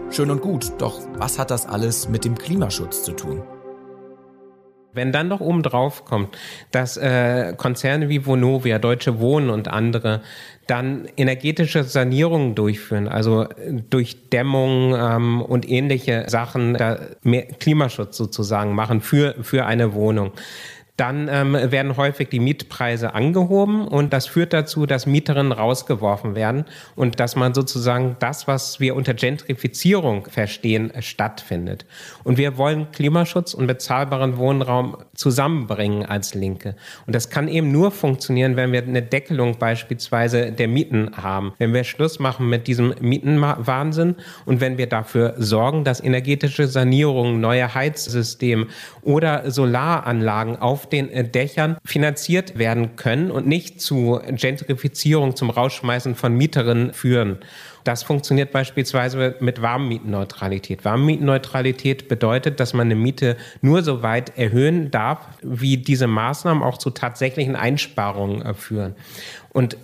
Schön 0.09 0.31
und 0.31 0.41
gut, 0.41 0.71
doch 0.79 0.99
was 1.17 1.37
hat 1.37 1.51
das 1.51 1.67
alles 1.67 2.07
mit 2.07 2.23
dem 2.23 2.37
Klimaschutz 2.37 3.03
zu 3.03 3.11
tun? 3.11 3.43
Wenn 4.93 5.11
dann 5.11 5.27
noch 5.27 5.41
oben 5.41 5.61
drauf 5.61 6.05
kommt, 6.05 6.35
dass 6.71 6.97
äh, 6.97 7.53
Konzerne 7.55 8.09
wie 8.09 8.25
Vonovia, 8.25 8.79
Deutsche 8.79 9.19
Wohnen 9.19 9.49
und 9.49 9.67
andere 9.67 10.21
dann 10.65 11.07
energetische 11.17 11.83
Sanierungen 11.83 12.55
durchführen, 12.55 13.07
also 13.07 13.45
durch 13.89 14.29
Dämmung 14.29 14.95
ähm, 14.97 15.41
und 15.41 15.69
ähnliche 15.69 16.25
Sachen, 16.27 16.73
da 16.73 16.99
mehr 17.21 17.43
Klimaschutz 17.43 18.17
sozusagen 18.17 18.73
machen 18.73 19.01
für, 19.01 19.35
für 19.43 19.65
eine 19.65 19.93
Wohnung 19.93 20.31
dann 20.97 21.29
ähm, 21.31 21.53
werden 21.53 21.95
häufig 21.95 22.29
die 22.29 22.39
Mietpreise 22.39 23.13
angehoben 23.13 23.87
und 23.87 24.13
das 24.13 24.25
führt 24.25 24.51
dazu, 24.51 24.87
dass 24.87 25.05
Mieterinnen 25.05 25.51
rausgeworfen 25.51 26.33
werden 26.33 26.65
und 26.95 27.19
dass 27.19 27.35
man 27.35 27.53
sozusagen 27.53 28.15
das, 28.19 28.47
was 28.47 28.79
wir 28.79 28.95
unter 28.95 29.13
Gentrifizierung 29.13 30.25
verstehen, 30.25 30.91
stattfindet. 30.99 31.85
Und 32.23 32.39
wir 32.39 32.57
wollen 32.57 32.91
Klimaschutz 32.91 33.53
und 33.53 33.67
bezahlbaren 33.67 34.37
Wohnraum 34.37 34.97
zusammenbringen 35.13 36.03
als 36.03 36.33
Linke. 36.33 36.75
Und 37.05 37.15
das 37.15 37.29
kann 37.29 37.47
eben 37.47 37.71
nur 37.71 37.91
funktionieren, 37.91 38.55
wenn 38.55 38.71
wir 38.71 38.81
eine 38.81 39.03
Deckelung 39.03 39.59
beispielsweise 39.59 40.51
der 40.51 40.67
Mieten 40.67 41.11
haben, 41.15 41.53
wenn 41.59 41.75
wir 41.75 41.83
Schluss 41.83 42.17
machen 42.17 42.49
mit 42.49 42.65
diesem 42.65 42.95
Mietenwahnsinn 42.99 44.15
und 44.45 44.61
wenn 44.61 44.79
wir 44.79 44.87
dafür 44.87 45.35
sorgen, 45.37 45.83
dass 45.83 46.01
energetische 46.01 46.67
Sanierungen, 46.67 47.39
neue 47.39 47.75
Heizsysteme 47.75 48.65
oder 49.03 49.51
Solaranlagen 49.51 50.57
auf 50.57 50.86
den 50.89 51.09
äh, 51.09 51.27
Dächern 51.27 51.77
finanziert 51.85 52.57
werden 52.57 52.95
können 52.95 53.31
und 53.31 53.47
nicht 53.47 53.81
zu 53.81 54.19
Gentrifizierung, 54.27 55.35
zum 55.35 55.49
Rausschmeißen 55.49 56.15
von 56.15 56.35
Mieterinnen 56.35 56.93
führen. 56.93 57.39
Das 57.83 58.03
funktioniert 58.03 58.51
beispielsweise 58.51 59.35
mit 59.39 59.61
Warmmietenneutralität. 59.61 60.83
Warmmietenneutralität 60.83 62.09
bedeutet, 62.09 62.59
dass 62.59 62.73
man 62.73 62.87
eine 62.87 62.95
Miete 62.95 63.37
nur 63.61 63.81
so 63.81 64.03
weit 64.03 64.37
erhöhen 64.37 64.91
darf, 64.91 65.19
wie 65.41 65.77
diese 65.77 66.07
Maßnahmen 66.07 66.63
auch 66.63 66.77
zu 66.77 66.89
tatsächlichen 66.89 67.55
Einsparungen 67.55 68.41
äh, 68.41 68.53
führen. 68.53 68.95
Und 69.53 69.77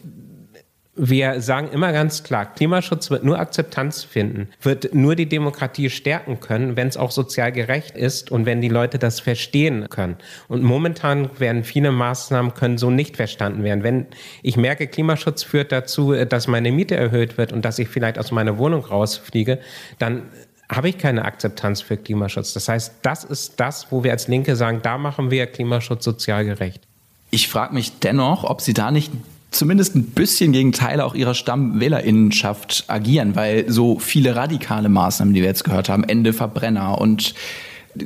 wir 0.95 1.41
sagen 1.41 1.69
immer 1.69 1.91
ganz 1.91 2.23
klar, 2.23 2.53
Klimaschutz 2.53 3.10
wird 3.10 3.23
nur 3.23 3.39
Akzeptanz 3.39 4.03
finden, 4.03 4.49
wird 4.62 4.93
nur 4.93 5.15
die 5.15 5.27
Demokratie 5.27 5.89
stärken 5.89 6.39
können, 6.39 6.75
wenn 6.75 6.88
es 6.88 6.97
auch 6.97 7.10
sozial 7.10 7.51
gerecht 7.51 7.97
ist 7.97 8.32
und 8.32 8.45
wenn 8.45 8.62
die 8.62 8.69
Leute 8.69 8.99
das 8.99 9.19
verstehen 9.19 9.89
können. 9.89 10.17
Und 10.47 10.62
momentan 10.62 11.32
werden 11.39 11.63
viele 11.63 11.91
Maßnahmen 11.91 12.53
können 12.53 12.77
so 12.77 12.91
nicht 12.91 13.15
verstanden 13.17 13.63
werden. 13.63 13.84
Wenn 13.84 14.06
ich 14.43 14.56
merke, 14.56 14.86
Klimaschutz 14.86 15.41
führt 15.41 15.71
dazu, 15.71 16.13
dass 16.13 16.47
meine 16.47 16.71
Miete 16.71 16.95
erhöht 16.95 17.39
wird 17.39 17.51
und 17.53 17.65
dass 17.65 17.79
ich 17.79 17.89
vielleicht 17.89 18.19
aus 18.19 18.32
meiner 18.32 18.60
Wohnung 18.60 18.86
rausfliege, 18.86 19.60
dann 19.97 20.23
habe 20.69 20.89
ich 20.89 20.99
keine 20.99 21.25
Akzeptanz 21.25 21.82
für 21.82 21.97
Klimaschutz. 21.97 22.53
Das 22.53 22.69
heißt, 22.69 22.93
das 23.01 23.23
ist 23.23 23.60
das, 23.60 23.88
wo 23.91 24.03
wir 24.03 24.12
als 24.12 24.27
Linke 24.27 24.56
sagen, 24.56 24.82
da 24.84 24.99
machen 24.99 25.32
wir 25.32 25.47
Klimaschutz 25.47 26.03
sozial 26.03 26.45
gerecht. 26.45 26.84
Ich 27.32 27.47
frage 27.47 27.73
mich 27.73 27.97
dennoch, 27.99 28.43
ob 28.43 28.62
Sie 28.62 28.75
da 28.75 28.91
nicht 28.91 29.12
zumindest 29.53 29.95
ein 29.95 30.03
bisschen 30.03 30.51
gegen 30.51 30.71
Teile 30.71 31.05
auch 31.05 31.15
ihrer 31.15 31.33
Stammwählerinnenschaft 31.33 32.85
agieren, 32.87 33.35
weil 33.35 33.69
so 33.71 33.99
viele 33.99 34.35
radikale 34.35 34.89
Maßnahmen, 34.89 35.33
die 35.33 35.41
wir 35.41 35.47
jetzt 35.47 35.63
gehört 35.63 35.89
haben, 35.89 36.03
Ende 36.03 36.33
Verbrenner 36.33 36.99
und 36.99 37.33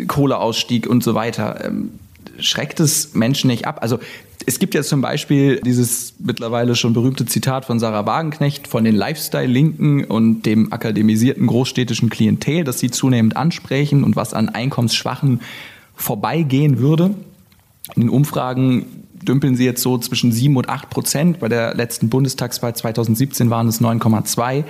Kohleausstieg 0.07 0.88
und 0.88 1.03
so 1.03 1.15
weiter, 1.15 1.63
ähm, 1.65 1.91
schreckt 2.39 2.79
es 2.79 3.13
Menschen 3.13 3.47
nicht 3.47 3.65
ab? 3.65 3.79
Also 3.81 3.99
es 4.45 4.60
gibt 4.60 4.75
ja 4.75 4.83
zum 4.83 5.01
Beispiel 5.01 5.60
dieses 5.60 6.13
mittlerweile 6.19 6.75
schon 6.75 6.93
berühmte 6.93 7.25
Zitat 7.25 7.65
von 7.65 7.79
Sarah 7.79 8.05
Wagenknecht 8.05 8.67
von 8.67 8.83
den 8.83 8.95
Lifestyle-Linken 8.95 10.05
und 10.05 10.43
dem 10.43 10.71
akademisierten 10.71 11.47
großstädtischen 11.47 12.10
Klientel, 12.10 12.63
das 12.63 12.79
sie 12.79 12.91
zunehmend 12.91 13.36
ansprechen 13.36 14.03
und 14.03 14.15
was 14.15 14.33
an 14.33 14.49
Einkommensschwachen 14.49 15.41
vorbeigehen 15.95 16.79
würde. 16.79 17.15
In 17.95 18.03
den 18.03 18.10
Umfragen 18.10 18.86
dümpeln 19.27 19.55
sie 19.55 19.65
jetzt 19.65 19.81
so 19.81 19.97
zwischen 19.97 20.31
7 20.31 20.55
und 20.55 20.69
8 20.69 20.89
Prozent. 20.89 21.39
Bei 21.39 21.49
der 21.49 21.75
letzten 21.75 22.09
Bundestagswahl 22.09 22.75
2017 22.75 23.49
waren 23.49 23.67
es 23.67 23.81
9,2. 23.81 24.63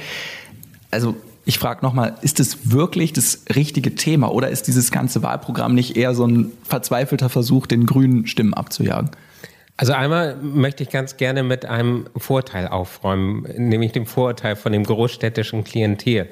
Also 0.91 1.15
ich 1.45 1.59
frage 1.59 1.85
nochmal, 1.85 2.15
ist 2.21 2.39
es 2.39 2.71
wirklich 2.71 3.13
das 3.13 3.43
richtige 3.55 3.95
Thema 3.95 4.31
oder 4.33 4.49
ist 4.49 4.67
dieses 4.67 4.91
ganze 4.91 5.23
Wahlprogramm 5.23 5.73
nicht 5.73 5.95
eher 5.95 6.13
so 6.13 6.25
ein 6.25 6.51
verzweifelter 6.63 7.29
Versuch, 7.29 7.67
den 7.67 7.85
grünen 7.85 8.27
Stimmen 8.27 8.53
abzujagen? 8.53 9.11
Also 9.79 9.93
einmal 9.93 10.35
möchte 10.37 10.81
ich 10.81 10.89
ganz 10.89 11.17
gerne 11.17 11.43
mit 11.43 11.65
einem 11.65 12.07
Vorteil 12.17 12.67
aufräumen, 12.67 13.43
nämlich 13.57 13.91
dem 13.91 14.07
Vorurteil 14.07 14.55
von 14.55 14.71
dem 14.71 14.83
großstädtischen 14.83 15.63
Klientel. 15.63 16.29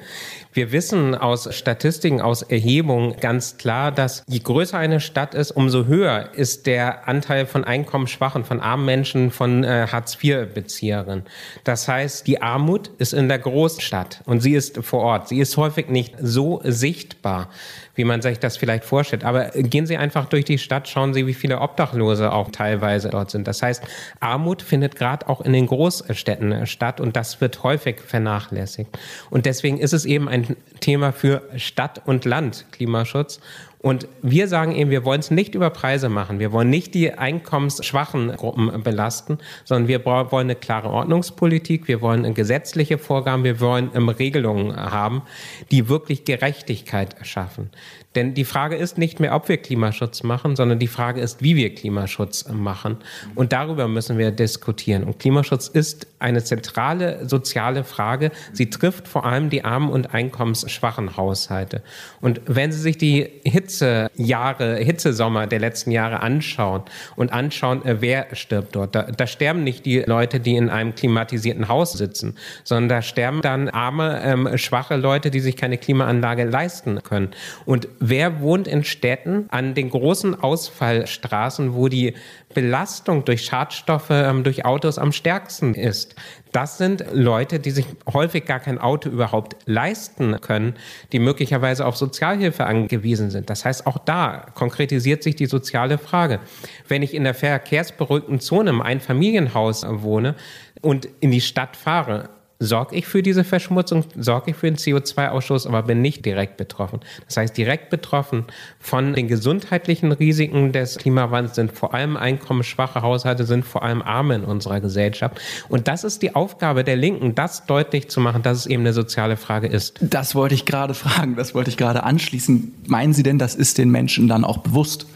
Wir 0.52 0.72
wissen 0.72 1.14
aus 1.14 1.54
Statistiken, 1.54 2.20
aus 2.20 2.42
Erhebungen 2.42 3.14
ganz 3.20 3.56
klar, 3.56 3.92
dass 3.92 4.24
je 4.26 4.40
größer 4.40 4.76
eine 4.76 4.98
Stadt 4.98 5.34
ist, 5.34 5.52
umso 5.52 5.84
höher 5.84 6.30
ist 6.34 6.66
der 6.66 7.06
Anteil 7.06 7.46
von 7.46 7.62
Einkommensschwachen, 7.62 8.44
von 8.44 8.58
armen 8.58 8.84
Menschen, 8.84 9.30
von 9.30 9.62
äh, 9.62 9.86
Hartz-IV-Bezieherinnen. 9.92 11.22
Das 11.62 11.86
heißt, 11.86 12.26
die 12.26 12.42
Armut 12.42 12.90
ist 12.98 13.12
in 13.12 13.28
der 13.28 13.38
Großstadt 13.38 14.22
und 14.26 14.40
sie 14.40 14.54
ist 14.54 14.78
vor 14.78 15.02
Ort. 15.02 15.28
Sie 15.28 15.38
ist 15.38 15.56
häufig 15.56 15.88
nicht 15.88 16.16
so 16.20 16.60
sichtbar 16.64 17.50
wie 17.96 18.04
man 18.04 18.22
sich 18.22 18.38
das 18.38 18.56
vielleicht 18.56 18.84
vorstellt. 18.84 19.24
Aber 19.24 19.48
gehen 19.50 19.86
Sie 19.86 19.96
einfach 19.96 20.26
durch 20.26 20.44
die 20.44 20.58
Stadt, 20.58 20.88
schauen 20.88 21.12
Sie, 21.12 21.26
wie 21.26 21.34
viele 21.34 21.60
Obdachlose 21.60 22.32
auch 22.32 22.50
teilweise 22.50 23.08
dort 23.08 23.30
sind. 23.30 23.48
Das 23.48 23.62
heißt, 23.62 23.82
Armut 24.20 24.62
findet 24.62 24.94
gerade 24.94 25.28
auch 25.28 25.40
in 25.40 25.52
den 25.52 25.66
Großstädten 25.66 26.66
statt 26.66 27.00
und 27.00 27.16
das 27.16 27.40
wird 27.40 27.62
häufig 27.62 28.00
vernachlässigt. 28.00 28.96
Und 29.30 29.46
deswegen 29.46 29.78
ist 29.78 29.92
es 29.92 30.04
eben 30.04 30.28
ein 30.28 30.56
Thema 30.80 31.12
für 31.12 31.42
Stadt 31.56 32.02
und 32.04 32.24
Land, 32.24 32.66
Klimaschutz. 32.70 33.40
Und 33.86 34.08
wir 34.20 34.48
sagen 34.48 34.74
eben, 34.74 34.90
wir 34.90 35.04
wollen 35.04 35.20
es 35.20 35.30
nicht 35.30 35.54
über 35.54 35.70
Preise 35.70 36.08
machen. 36.08 36.40
Wir 36.40 36.50
wollen 36.50 36.68
nicht 36.68 36.92
die 36.92 37.12
einkommensschwachen 37.12 38.34
Gruppen 38.34 38.82
belasten, 38.82 39.38
sondern 39.64 39.86
wir 39.86 40.04
wollen 40.04 40.28
eine 40.32 40.56
klare 40.56 40.90
Ordnungspolitik. 40.90 41.86
Wir 41.86 42.00
wollen 42.00 42.34
gesetzliche 42.34 42.98
Vorgaben. 42.98 43.44
Wir 43.44 43.60
wollen 43.60 43.92
ähm, 43.94 44.08
Regelungen 44.08 44.74
haben, 44.74 45.22
die 45.70 45.88
wirklich 45.88 46.24
Gerechtigkeit 46.24 47.14
schaffen. 47.22 47.70
Denn 48.16 48.34
die 48.34 48.44
Frage 48.44 48.76
ist 48.76 48.98
nicht 48.98 49.20
mehr, 49.20 49.34
ob 49.34 49.48
wir 49.48 49.58
Klimaschutz 49.58 50.22
machen, 50.22 50.56
sondern 50.56 50.78
die 50.78 50.86
Frage 50.86 51.20
ist, 51.20 51.42
wie 51.42 51.54
wir 51.54 51.74
Klimaschutz 51.74 52.48
machen. 52.48 52.96
Und 53.34 53.52
darüber 53.52 53.86
müssen 53.88 54.16
wir 54.18 54.30
diskutieren. 54.30 55.04
Und 55.04 55.18
Klimaschutz 55.18 55.68
ist 55.68 56.06
eine 56.18 56.42
zentrale 56.42 57.28
soziale 57.28 57.84
Frage. 57.84 58.30
Sie 58.52 58.70
trifft 58.70 59.06
vor 59.06 59.26
allem 59.26 59.50
die 59.50 59.64
armen 59.64 59.90
und 59.90 60.14
einkommensschwachen 60.14 61.16
Haushalte. 61.16 61.82
Und 62.20 62.40
wenn 62.46 62.72
Sie 62.72 62.80
sich 62.80 62.96
die 62.96 63.28
Hitzejahre, 63.44 64.76
Hitzesommer 64.76 65.46
der 65.46 65.60
letzten 65.60 65.90
Jahre 65.90 66.20
anschauen 66.20 66.82
und 67.16 67.32
anschauen, 67.32 67.84
äh, 67.84 68.00
wer 68.00 68.34
stirbt 68.34 68.74
dort, 68.74 68.94
da, 68.94 69.02
da 69.02 69.26
sterben 69.26 69.62
nicht 69.62 69.84
die 69.84 70.00
Leute, 70.00 70.40
die 70.40 70.56
in 70.56 70.70
einem 70.70 70.94
klimatisierten 70.94 71.68
Haus 71.68 71.92
sitzen, 71.92 72.36
sondern 72.64 72.88
da 72.88 73.02
sterben 73.02 73.42
dann 73.42 73.68
arme, 73.68 74.22
ähm, 74.24 74.56
schwache 74.56 74.96
Leute, 74.96 75.30
die 75.30 75.40
sich 75.40 75.56
keine 75.56 75.76
Klimaanlage 75.76 76.44
leisten 76.44 77.02
können. 77.02 77.28
Und 77.66 77.88
wer 78.08 78.40
wohnt 78.40 78.68
in 78.68 78.84
Städten 78.84 79.46
an 79.48 79.74
den 79.74 79.90
großen 79.90 80.40
Ausfallstraßen, 80.40 81.74
wo 81.74 81.88
die 81.88 82.14
Belastung 82.54 83.24
durch 83.24 83.44
Schadstoffe 83.44 84.10
ähm, 84.10 84.44
durch 84.44 84.64
Autos 84.64 84.98
am 84.98 85.12
stärksten 85.12 85.74
ist? 85.74 86.14
Das 86.52 86.78
sind 86.78 87.04
Leute, 87.12 87.58
die 87.58 87.70
sich 87.70 87.86
häufig 88.12 88.46
gar 88.46 88.60
kein 88.60 88.78
Auto 88.78 89.10
überhaupt 89.10 89.56
leisten 89.66 90.40
können, 90.40 90.74
die 91.12 91.18
möglicherweise 91.18 91.84
auf 91.84 91.96
Sozialhilfe 91.96 92.64
angewiesen 92.64 93.30
sind. 93.30 93.50
Das 93.50 93.64
heißt, 93.64 93.86
auch 93.86 93.98
da 93.98 94.46
konkretisiert 94.54 95.22
sich 95.22 95.36
die 95.36 95.46
soziale 95.46 95.98
Frage. 95.98 96.40
Wenn 96.88 97.02
ich 97.02 97.14
in 97.14 97.24
der 97.24 97.34
verkehrsberuhigten 97.34 98.40
Zone 98.40 98.70
im 98.70 98.80
Einfamilienhaus 98.80 99.84
wohne 99.86 100.34
und 100.80 101.08
in 101.20 101.30
die 101.30 101.40
Stadt 101.40 101.76
fahre, 101.76 102.30
sorge 102.58 102.96
ich 102.96 103.06
für 103.06 103.22
diese 103.22 103.44
Verschmutzung, 103.44 104.04
sorge 104.16 104.50
ich 104.50 104.56
für 104.56 104.66
den 104.66 104.76
CO2-Ausstoß, 104.76 105.66
aber 105.68 105.82
bin 105.82 106.00
nicht 106.00 106.24
direkt 106.24 106.56
betroffen. 106.56 107.00
Das 107.26 107.36
heißt, 107.36 107.56
direkt 107.56 107.90
betroffen 107.90 108.44
von 108.80 109.14
den 109.14 109.28
gesundheitlichen 109.28 110.12
Risiken 110.12 110.72
des 110.72 110.96
Klimawandels 110.96 111.56
sind 111.56 111.72
vor 111.72 111.94
allem 111.94 112.16
einkommensschwache 112.16 113.02
Haushalte, 113.02 113.44
sind 113.44 113.64
vor 113.64 113.82
allem 113.82 114.02
Arme 114.02 114.36
in 114.36 114.44
unserer 114.44 114.80
Gesellschaft. 114.80 115.40
Und 115.68 115.88
das 115.88 116.04
ist 116.04 116.22
die 116.22 116.34
Aufgabe 116.34 116.84
der 116.84 116.96
Linken, 116.96 117.34
das 117.34 117.66
deutlich 117.66 118.08
zu 118.08 118.20
machen, 118.20 118.42
dass 118.42 118.58
es 118.58 118.66
eben 118.66 118.82
eine 118.82 118.92
soziale 118.92 119.36
Frage 119.36 119.66
ist. 119.66 119.98
Das 120.00 120.34
wollte 120.34 120.54
ich 120.54 120.64
gerade 120.64 120.94
fragen, 120.94 121.36
das 121.36 121.54
wollte 121.54 121.70
ich 121.70 121.76
gerade 121.76 122.04
anschließen. 122.04 122.72
Meinen 122.86 123.12
Sie 123.12 123.22
denn, 123.22 123.38
das 123.38 123.54
ist 123.54 123.78
den 123.78 123.90
Menschen 123.90 124.28
dann 124.28 124.44
auch 124.44 124.58
bewusst? 124.58 125.06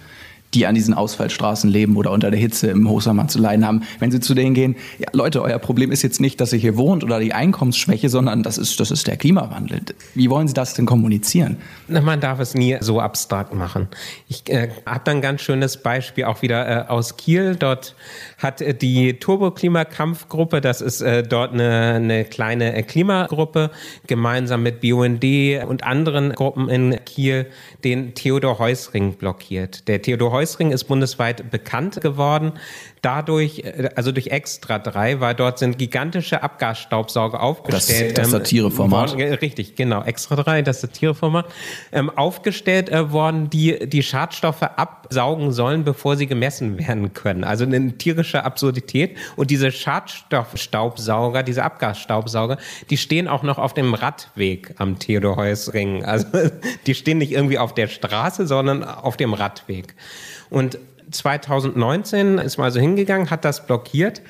Die 0.54 0.66
an 0.66 0.74
diesen 0.74 0.94
Ausfallstraßen 0.94 1.70
leben 1.70 1.96
oder 1.96 2.10
unter 2.10 2.30
der 2.30 2.40
Hitze 2.40 2.68
im 2.68 2.88
Hochsommer 2.88 3.28
zu 3.28 3.38
leiden 3.38 3.66
haben, 3.66 3.82
wenn 3.98 4.10
sie 4.10 4.20
zu 4.20 4.34
denen 4.34 4.54
gehen, 4.54 4.76
ja, 4.98 5.08
Leute, 5.12 5.42
euer 5.42 5.58
Problem 5.58 5.92
ist 5.92 6.02
jetzt 6.02 6.20
nicht, 6.20 6.40
dass 6.40 6.52
ihr 6.52 6.58
hier 6.58 6.76
wohnt 6.76 7.04
oder 7.04 7.20
die 7.20 7.32
Einkommensschwäche, 7.32 8.08
sondern 8.08 8.42
das 8.42 8.58
ist, 8.58 8.80
das 8.80 8.90
ist 8.90 9.06
der 9.06 9.16
Klimawandel. 9.16 9.80
Wie 10.14 10.28
wollen 10.30 10.48
Sie 10.48 10.54
das 10.54 10.74
denn 10.74 10.86
kommunizieren? 10.86 11.58
Man 11.88 12.20
darf 12.20 12.40
es 12.40 12.54
nie 12.54 12.76
so 12.80 13.00
abstrakt 13.00 13.54
machen. 13.54 13.88
Ich 14.28 14.48
äh, 14.48 14.70
habe 14.86 15.00
da 15.04 15.12
ein 15.12 15.20
ganz 15.20 15.42
schönes 15.42 15.76
Beispiel 15.76 16.24
auch 16.24 16.42
wieder 16.42 16.86
äh, 16.86 16.88
aus 16.88 17.16
Kiel. 17.16 17.56
Dort 17.56 17.94
hat 18.38 18.60
äh, 18.60 18.74
die 18.74 19.14
Turbo-Klimakampfgruppe, 19.14 20.60
das 20.60 20.80
ist 20.80 21.00
äh, 21.00 21.22
dort 21.22 21.52
eine, 21.52 21.94
eine 21.94 22.24
kleine 22.24 22.74
äh, 22.74 22.82
Klimagruppe, 22.82 23.70
gemeinsam 24.06 24.62
mit 24.62 24.80
BUND 24.80 25.24
und 25.66 25.84
anderen 25.84 26.32
Gruppen 26.32 26.68
in 26.68 26.96
Kiel, 27.04 27.46
den 27.84 28.14
Theodor 28.14 28.58
Heusring 28.58 29.14
blockiert. 29.14 29.86
Der 29.88 30.02
Theodor 30.02 30.32
Heusring 30.40 30.72
ist 30.72 30.84
bundesweit 30.84 31.50
bekannt 31.50 32.00
geworden 32.00 32.54
dadurch, 33.02 33.60
äh, 33.60 33.90
also 33.94 34.12
durch 34.12 34.28
Extra 34.28 34.78
3, 34.78 35.20
weil 35.20 35.34
dort 35.34 35.58
sind 35.58 35.78
gigantische 35.78 36.42
Abgasstaubsauger 36.42 37.42
aufgestellt. 37.42 38.18
Das, 38.18 38.24
das 38.24 38.30
Satireformat. 38.30 39.14
Ähm, 39.18 39.34
richtig, 39.34 39.74
genau. 39.74 40.02
Extra 40.02 40.36
3, 40.36 40.62
das 40.62 40.80
Satireformat. 40.80 41.46
Ähm, 41.92 42.10
aufgestellt 42.10 42.88
äh, 42.90 43.12
worden, 43.12 43.50
die 43.50 43.88
die 43.88 44.02
Schadstoffe 44.02 44.62
absaugen 44.62 45.52
sollen, 45.52 45.84
bevor 45.84 46.16
sie 46.16 46.26
gemessen 46.26 46.78
werden 46.78 47.12
können. 47.14 47.44
Also 47.44 47.64
eine 47.64 47.96
tierische 47.96 48.44
Absurdität. 48.44 49.16
Und 49.36 49.50
diese 49.50 49.72
Schadstoffstaubsauger, 49.72 51.42
diese 51.42 51.64
Abgasstaubsauger, 51.64 52.58
die 52.90 52.96
stehen 52.96 53.28
auch 53.28 53.42
noch 53.42 53.58
auf 53.58 53.74
dem 53.74 53.94
Radweg 53.94 54.74
am 54.78 54.98
Theodor-Heuss-Ring. 54.98 56.04
Also 56.04 56.26
die 56.86 56.94
stehen 56.94 57.18
nicht 57.18 57.32
irgendwie 57.32 57.58
auf 57.58 57.74
der 57.74 57.88
Straße, 57.88 58.46
sondern 58.46 58.84
auf 58.84 59.16
dem 59.16 59.34
Radweg. 59.34 59.94
Und 60.50 60.78
2019 61.10 62.38
ist 62.38 62.56
man 62.56 62.66
also 62.66 62.80
hingegangen, 62.80 63.30
hat 63.30 63.44
das 63.44 63.66
blockiert 63.66 64.22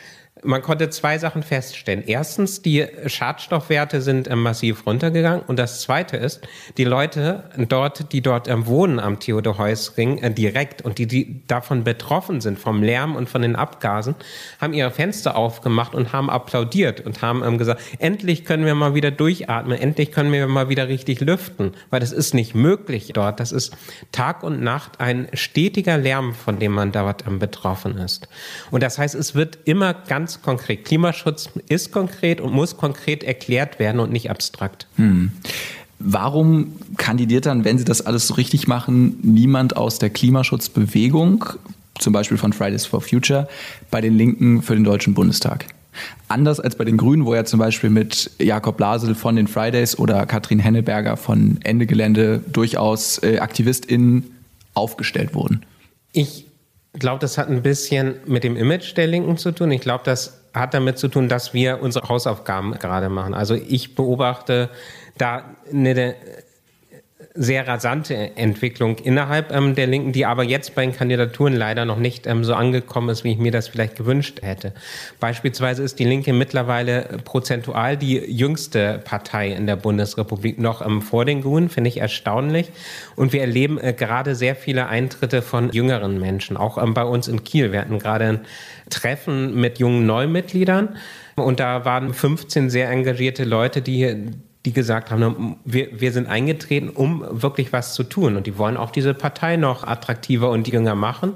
man 0.42 0.62
konnte 0.62 0.90
zwei 0.90 1.18
Sachen 1.18 1.42
feststellen. 1.42 2.04
Erstens, 2.06 2.62
die 2.62 2.86
Schadstoffwerte 3.06 4.00
sind 4.00 4.28
ähm, 4.30 4.42
massiv 4.42 4.86
runtergegangen. 4.86 5.42
Und 5.46 5.58
das 5.58 5.80
Zweite 5.82 6.16
ist, 6.16 6.40
die 6.76 6.84
Leute 6.84 7.44
dort, 7.56 8.12
die 8.12 8.22
dort 8.22 8.48
ähm, 8.48 8.66
wohnen 8.66 9.00
am 9.00 9.18
Theodor-Heuss-Ring 9.18 10.18
äh, 10.18 10.30
direkt 10.30 10.82
und 10.82 10.98
die, 10.98 11.06
die 11.06 11.42
davon 11.46 11.84
betroffen 11.84 12.40
sind, 12.40 12.58
vom 12.58 12.82
Lärm 12.82 13.16
und 13.16 13.28
von 13.28 13.42
den 13.42 13.56
Abgasen, 13.56 14.14
haben 14.60 14.72
ihre 14.72 14.90
Fenster 14.90 15.36
aufgemacht 15.36 15.94
und 15.94 16.12
haben 16.12 16.30
applaudiert 16.30 17.00
und 17.00 17.22
haben 17.22 17.42
ähm, 17.44 17.58
gesagt, 17.58 17.80
endlich 17.98 18.44
können 18.44 18.64
wir 18.64 18.74
mal 18.74 18.94
wieder 18.94 19.10
durchatmen, 19.10 19.78
endlich 19.78 20.12
können 20.12 20.32
wir 20.32 20.46
mal 20.46 20.68
wieder 20.68 20.88
richtig 20.88 21.20
lüften, 21.20 21.72
weil 21.90 22.00
das 22.00 22.12
ist 22.12 22.34
nicht 22.34 22.54
möglich 22.54 23.12
dort. 23.12 23.40
Das 23.40 23.52
ist 23.52 23.76
Tag 24.12 24.42
und 24.42 24.62
Nacht 24.62 25.00
ein 25.00 25.28
stetiger 25.34 25.98
Lärm, 25.98 26.34
von 26.34 26.58
dem 26.58 26.72
man 26.72 26.92
dort 26.92 27.24
betroffen 27.38 27.98
ist. 27.98 28.28
Und 28.70 28.82
das 28.82 28.98
heißt, 28.98 29.14
es 29.14 29.34
wird 29.34 29.58
immer 29.64 29.94
ganz 29.94 30.29
ganz 30.30 30.42
konkret. 30.42 30.84
Klimaschutz 30.84 31.50
ist 31.68 31.92
konkret 31.92 32.40
und 32.40 32.52
muss 32.52 32.76
konkret 32.76 33.24
erklärt 33.24 33.78
werden 33.78 34.00
und 34.00 34.12
nicht 34.12 34.30
abstrakt. 34.30 34.86
Hm. 34.96 35.32
Warum 35.98 36.72
kandidiert 36.96 37.46
dann, 37.46 37.64
wenn 37.64 37.78
Sie 37.78 37.84
das 37.84 38.00
alles 38.06 38.28
so 38.28 38.34
richtig 38.34 38.66
machen, 38.66 39.18
niemand 39.22 39.76
aus 39.76 39.98
der 39.98 40.10
Klimaschutzbewegung, 40.10 41.44
zum 41.98 42.12
Beispiel 42.12 42.38
von 42.38 42.52
Fridays 42.52 42.86
for 42.86 43.00
Future, 43.00 43.48
bei 43.90 44.00
den 44.00 44.16
Linken 44.16 44.62
für 44.62 44.74
den 44.74 44.84
Deutschen 44.84 45.14
Bundestag? 45.14 45.66
Anders 46.28 46.60
als 46.60 46.76
bei 46.76 46.84
den 46.84 46.96
Grünen, 46.96 47.26
wo 47.26 47.34
ja 47.34 47.44
zum 47.44 47.58
Beispiel 47.58 47.90
mit 47.90 48.30
Jakob 48.38 48.76
Blasel 48.76 49.14
von 49.16 49.34
den 49.34 49.48
Fridays 49.48 49.98
oder 49.98 50.24
Katrin 50.24 50.60
Henneberger 50.60 51.16
von 51.16 51.58
Ende 51.64 51.86
Gelände 51.86 52.40
durchaus 52.50 53.18
äh, 53.22 53.38
AktivistInnen 53.40 54.30
aufgestellt 54.74 55.34
wurden. 55.34 55.66
Ich 56.12 56.46
ich 56.92 57.00
glaube, 57.00 57.20
das 57.20 57.38
hat 57.38 57.48
ein 57.48 57.62
bisschen 57.62 58.16
mit 58.26 58.42
dem 58.42 58.56
Image 58.56 58.96
der 58.96 59.06
Linken 59.06 59.36
zu 59.36 59.52
tun. 59.52 59.70
Ich 59.70 59.80
glaube, 59.80 60.02
das 60.04 60.40
hat 60.52 60.74
damit 60.74 60.98
zu 60.98 61.08
tun, 61.08 61.28
dass 61.28 61.54
wir 61.54 61.80
unsere 61.82 62.08
Hausaufgaben 62.08 62.72
gerade 62.72 63.08
machen. 63.08 63.34
Also 63.34 63.54
ich 63.54 63.94
beobachte 63.94 64.70
da 65.16 65.44
eine 65.72 66.16
sehr 67.34 67.68
rasante 67.68 68.36
Entwicklung 68.36 68.98
innerhalb 68.98 69.52
ähm, 69.52 69.76
der 69.76 69.86
Linken, 69.86 70.12
die 70.12 70.26
aber 70.26 70.42
jetzt 70.42 70.74
bei 70.74 70.82
den 70.82 70.94
Kandidaturen 70.94 71.54
leider 71.54 71.84
noch 71.84 71.98
nicht 71.98 72.26
ähm, 72.26 72.42
so 72.42 72.54
angekommen 72.54 73.08
ist, 73.08 73.22
wie 73.22 73.32
ich 73.32 73.38
mir 73.38 73.52
das 73.52 73.68
vielleicht 73.68 73.96
gewünscht 73.96 74.42
hätte. 74.42 74.72
Beispielsweise 75.20 75.84
ist 75.84 76.00
die 76.00 76.04
Linke 76.04 76.32
mittlerweile 76.32 77.18
prozentual 77.24 77.96
die 77.96 78.16
jüngste 78.16 79.00
Partei 79.04 79.50
in 79.52 79.66
der 79.66 79.76
Bundesrepublik 79.76 80.58
noch 80.58 80.84
ähm, 80.84 81.02
vor 81.02 81.24
den 81.24 81.42
Grünen, 81.42 81.68
finde 81.68 81.88
ich 81.88 81.98
erstaunlich. 81.98 82.72
Und 83.14 83.32
wir 83.32 83.42
erleben 83.42 83.78
äh, 83.78 83.92
gerade 83.92 84.34
sehr 84.34 84.56
viele 84.56 84.88
Eintritte 84.88 85.40
von 85.40 85.70
jüngeren 85.70 86.18
Menschen, 86.18 86.56
auch 86.56 86.82
ähm, 86.82 86.94
bei 86.94 87.04
uns 87.04 87.28
in 87.28 87.44
Kiel. 87.44 87.70
Wir 87.70 87.82
hatten 87.82 88.00
gerade 88.00 88.24
ein 88.24 88.40
Treffen 88.90 89.54
mit 89.54 89.78
jungen 89.78 90.04
Neumitgliedern. 90.04 90.96
Und 91.36 91.60
da 91.60 91.84
waren 91.84 92.12
15 92.12 92.70
sehr 92.70 92.90
engagierte 92.90 93.44
Leute, 93.44 93.82
die 93.82 94.32
die 94.66 94.72
gesagt 94.74 95.10
haben, 95.10 95.56
wir, 95.64 96.00
wir 96.00 96.12
sind 96.12 96.28
eingetreten, 96.28 96.90
um 96.90 97.24
wirklich 97.30 97.72
was 97.72 97.94
zu 97.94 98.02
tun. 98.04 98.36
Und 98.36 98.46
die 98.46 98.58
wollen 98.58 98.76
auch 98.76 98.90
diese 98.90 99.14
Partei 99.14 99.56
noch 99.56 99.84
attraktiver 99.84 100.50
und 100.50 100.68
jünger 100.68 100.94
machen. 100.94 101.34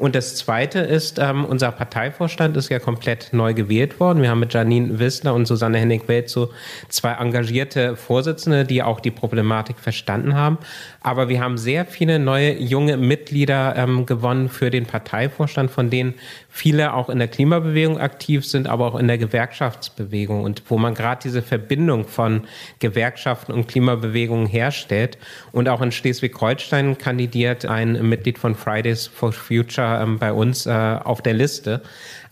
Und 0.00 0.14
das 0.14 0.34
Zweite 0.34 0.78
ist, 0.78 1.18
ähm, 1.18 1.44
unser 1.44 1.70
Parteivorstand 1.72 2.56
ist 2.56 2.70
ja 2.70 2.78
komplett 2.78 3.34
neu 3.34 3.52
gewählt 3.52 4.00
worden. 4.00 4.22
Wir 4.22 4.30
haben 4.30 4.40
mit 4.40 4.54
Janine 4.54 4.98
Wissler 4.98 5.34
und 5.34 5.44
Susanne 5.44 5.76
Hennig-Welt 5.76 6.30
so 6.30 6.48
zwei 6.88 7.12
engagierte 7.12 7.96
Vorsitzende, 7.96 8.64
die 8.64 8.82
auch 8.82 9.00
die 9.00 9.10
Problematik 9.10 9.78
verstanden 9.78 10.34
haben. 10.34 10.56
Aber 11.02 11.28
wir 11.28 11.42
haben 11.42 11.58
sehr 11.58 11.84
viele 11.84 12.18
neue 12.18 12.58
junge 12.58 12.96
Mitglieder 12.96 13.74
ähm, 13.76 14.06
gewonnen 14.06 14.48
für 14.48 14.70
den 14.70 14.86
Parteivorstand, 14.86 15.70
von 15.70 15.90
denen 15.90 16.14
viele 16.48 16.94
auch 16.94 17.10
in 17.10 17.18
der 17.18 17.28
Klimabewegung 17.28 17.98
aktiv 17.98 18.46
sind, 18.46 18.68
aber 18.68 18.86
auch 18.86 18.98
in 18.98 19.06
der 19.06 19.18
Gewerkschaftsbewegung 19.18 20.44
und 20.44 20.62
wo 20.68 20.78
man 20.78 20.94
gerade 20.94 21.20
diese 21.22 21.42
Verbindung 21.42 22.06
von 22.06 22.44
Gewerkschaften 22.78 23.52
und 23.52 23.68
Klimabewegungen 23.68 24.46
herstellt. 24.46 25.18
Und 25.52 25.68
auch 25.68 25.82
in 25.82 25.92
Schleswig-Holstein 25.92 26.96
kandidiert 26.96 27.66
ein 27.66 28.08
Mitglied 28.08 28.38
von 28.38 28.54
Fridays 28.54 29.06
for 29.06 29.32
Future 29.32 29.89
ähm, 29.98 30.18
bei 30.18 30.32
uns 30.32 30.66
äh, 30.66 30.70
auf 30.70 31.22
der 31.22 31.34
Liste. 31.34 31.82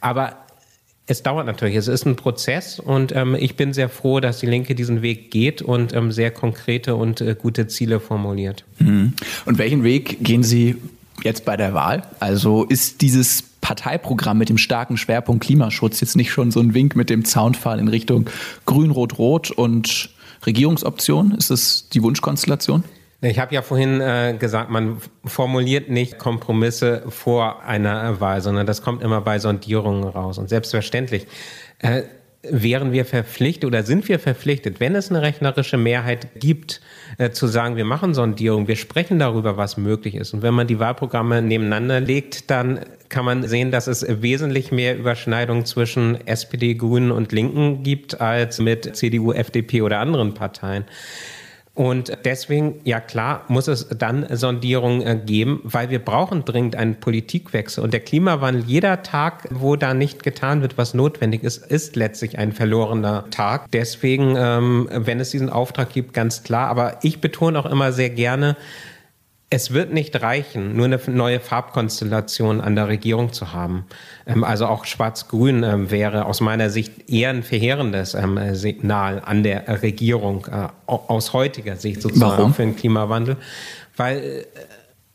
Aber 0.00 0.36
Es 1.10 1.22
dauert 1.22 1.46
natürlich, 1.46 1.74
es 1.76 1.88
ist 1.88 2.04
ein 2.04 2.16
Prozess 2.16 2.78
und 2.78 3.16
ähm, 3.16 3.34
ich 3.34 3.56
bin 3.56 3.72
sehr 3.72 3.88
froh, 3.88 4.20
dass 4.20 4.40
die 4.40 4.46
Linke 4.46 4.74
diesen 4.74 5.00
Weg 5.00 5.30
geht 5.30 5.62
und 5.62 5.94
ähm, 5.94 6.12
sehr 6.12 6.30
konkrete 6.30 6.96
und 6.96 7.22
äh, 7.22 7.34
gute 7.34 7.66
Ziele 7.66 7.98
formuliert. 7.98 8.64
Mhm. 8.78 9.14
Und 9.46 9.56
welchen 9.56 9.84
Weg 9.84 10.18
gehen 10.22 10.42
Sie 10.42 10.76
jetzt 11.24 11.46
bei 11.46 11.56
der 11.56 11.72
Wahl? 11.72 12.02
Also 12.20 12.64
ist 12.64 13.00
dieses 13.00 13.42
Parteiprogramm 13.62 14.36
mit 14.36 14.50
dem 14.50 14.58
starken 14.58 14.98
Schwerpunkt 14.98 15.44
Klimaschutz 15.46 16.00
jetzt 16.02 16.14
nicht 16.14 16.30
schon 16.30 16.50
so 16.50 16.60
ein 16.60 16.74
Wink 16.74 16.94
mit 16.94 17.08
dem 17.08 17.24
Zaunpfahl 17.24 17.78
in 17.78 17.88
Richtung 17.88 18.28
Grün-Rot-Rot 18.66 19.50
und 19.50 20.10
Regierungsoption? 20.44 21.32
Ist 21.32 21.50
das 21.50 21.88
die 21.88 22.02
Wunschkonstellation? 22.02 22.84
Ich 23.20 23.40
habe 23.40 23.52
ja 23.52 23.62
vorhin 23.62 24.00
äh, 24.00 24.37
gesagt, 24.38 24.70
man 24.70 24.98
formuliert 25.24 25.90
nicht 25.90 26.18
Kompromisse 26.18 27.02
vor 27.09 27.64
einer 27.64 28.20
Wahl, 28.20 28.40
sondern 28.42 28.64
das 28.64 28.81
kommt 28.81 29.02
immer 29.02 29.20
bei 29.20 29.40
Sondierungen 29.40 30.04
raus. 30.04 30.38
Und 30.38 30.48
selbstverständlich 30.48 31.26
äh, 31.81 32.02
wären 32.42 32.92
wir 32.92 33.04
verpflichtet 33.04 33.64
oder 33.64 33.83
sind 33.83 34.09
wir 34.09 34.20
verpflichtet, 34.20 34.78
wenn 34.78 34.94
es 34.94 35.11
eine 35.11 35.20
rechnerische 35.20 35.76
Mehrheit 35.76 36.28
gibt, 36.38 36.81
äh, 37.18 37.31
zu 37.31 37.48
sagen, 37.48 37.74
wir 37.74 37.85
machen 37.85 38.14
Sondierungen, 38.14 38.68
wir 38.68 38.76
sprechen 38.76 39.18
darüber, 39.18 39.57
was 39.57 39.76
möglich 39.76 40.14
ist. 40.14 40.33
Und 40.33 40.42
wenn 40.42 40.54
man 40.54 40.68
die 40.68 40.78
Wahlprogramme 40.78 41.42
nebeneinander 41.42 42.00
legt, 42.00 42.52
dann 42.52 42.81
kann 43.09 43.24
man 43.24 43.42
sehen, 43.42 43.72
dass 43.72 43.88
es 43.88 44.07
wesentlich 44.22 44.70
mehr 44.70 44.96
Überschneidungen 44.96 45.64
zwischen 45.64 46.24
SPD, 46.28 46.74
Grünen 46.74 47.11
und 47.11 47.33
Linken 47.33 47.83
gibt 47.83 48.20
als 48.20 48.61
mit 48.61 48.94
CDU, 48.94 49.33
FDP 49.33 49.83
oder 49.83 49.98
anderen 49.98 50.35
Parteien. 50.35 50.85
Und 51.78 52.10
deswegen, 52.24 52.80
ja 52.82 52.98
klar, 52.98 53.44
muss 53.46 53.68
es 53.68 53.86
dann 53.88 54.26
Sondierungen 54.36 55.00
äh, 55.00 55.16
geben, 55.24 55.60
weil 55.62 55.90
wir 55.90 56.00
brauchen 56.00 56.44
dringend 56.44 56.74
einen 56.74 56.96
Politikwechsel. 56.96 57.84
Und 57.84 57.92
der 57.94 58.00
Klimawandel, 58.00 58.64
jeder 58.66 59.04
Tag, 59.04 59.46
wo 59.52 59.76
da 59.76 59.94
nicht 59.94 60.24
getan 60.24 60.60
wird, 60.60 60.76
was 60.76 60.92
notwendig 60.92 61.44
ist, 61.44 61.64
ist 61.64 61.94
letztlich 61.94 62.36
ein 62.36 62.50
verlorener 62.50 63.26
Tag. 63.30 63.70
Deswegen, 63.70 64.34
ähm, 64.36 64.88
wenn 64.90 65.20
es 65.20 65.30
diesen 65.30 65.50
Auftrag 65.50 65.90
gibt, 65.90 66.14
ganz 66.14 66.42
klar. 66.42 66.66
Aber 66.66 66.98
ich 67.02 67.20
betone 67.20 67.56
auch 67.56 67.66
immer 67.66 67.92
sehr 67.92 68.10
gerne, 68.10 68.56
es 69.50 69.72
wird 69.72 69.92
nicht 69.92 70.20
reichen, 70.20 70.76
nur 70.76 70.84
eine 70.84 71.00
neue 71.06 71.40
Farbkonstellation 71.40 72.61
an 72.61 72.76
der 72.76 72.88
Regierung 72.88 73.32
zu 73.32 73.52
haben. 73.52 73.87
Ähm, 74.26 74.44
also 74.44 74.66
auch 74.66 74.84
Schwarz-Grün 74.84 75.62
ähm, 75.62 75.90
wäre 75.90 76.26
aus 76.26 76.40
meiner 76.40 76.68
Sicht 76.70 77.11
eher 77.11 77.30
ein 77.30 77.42
verheerendes 77.42 78.14
ähm, 78.14 78.38
Signal 78.54 79.22
an 79.24 79.42
der 79.42 79.82
Regierung 79.82 80.46
äh, 80.46 80.68
aus 80.87 81.32
heutiger 81.32 81.76
Sicht 81.76 82.02
sozusagen 82.02 82.38
Warum? 82.38 82.54
für 82.54 82.62
den 82.62 82.76
Klimawandel, 82.76 83.37
weil 83.96 84.18
äh, 84.18 84.44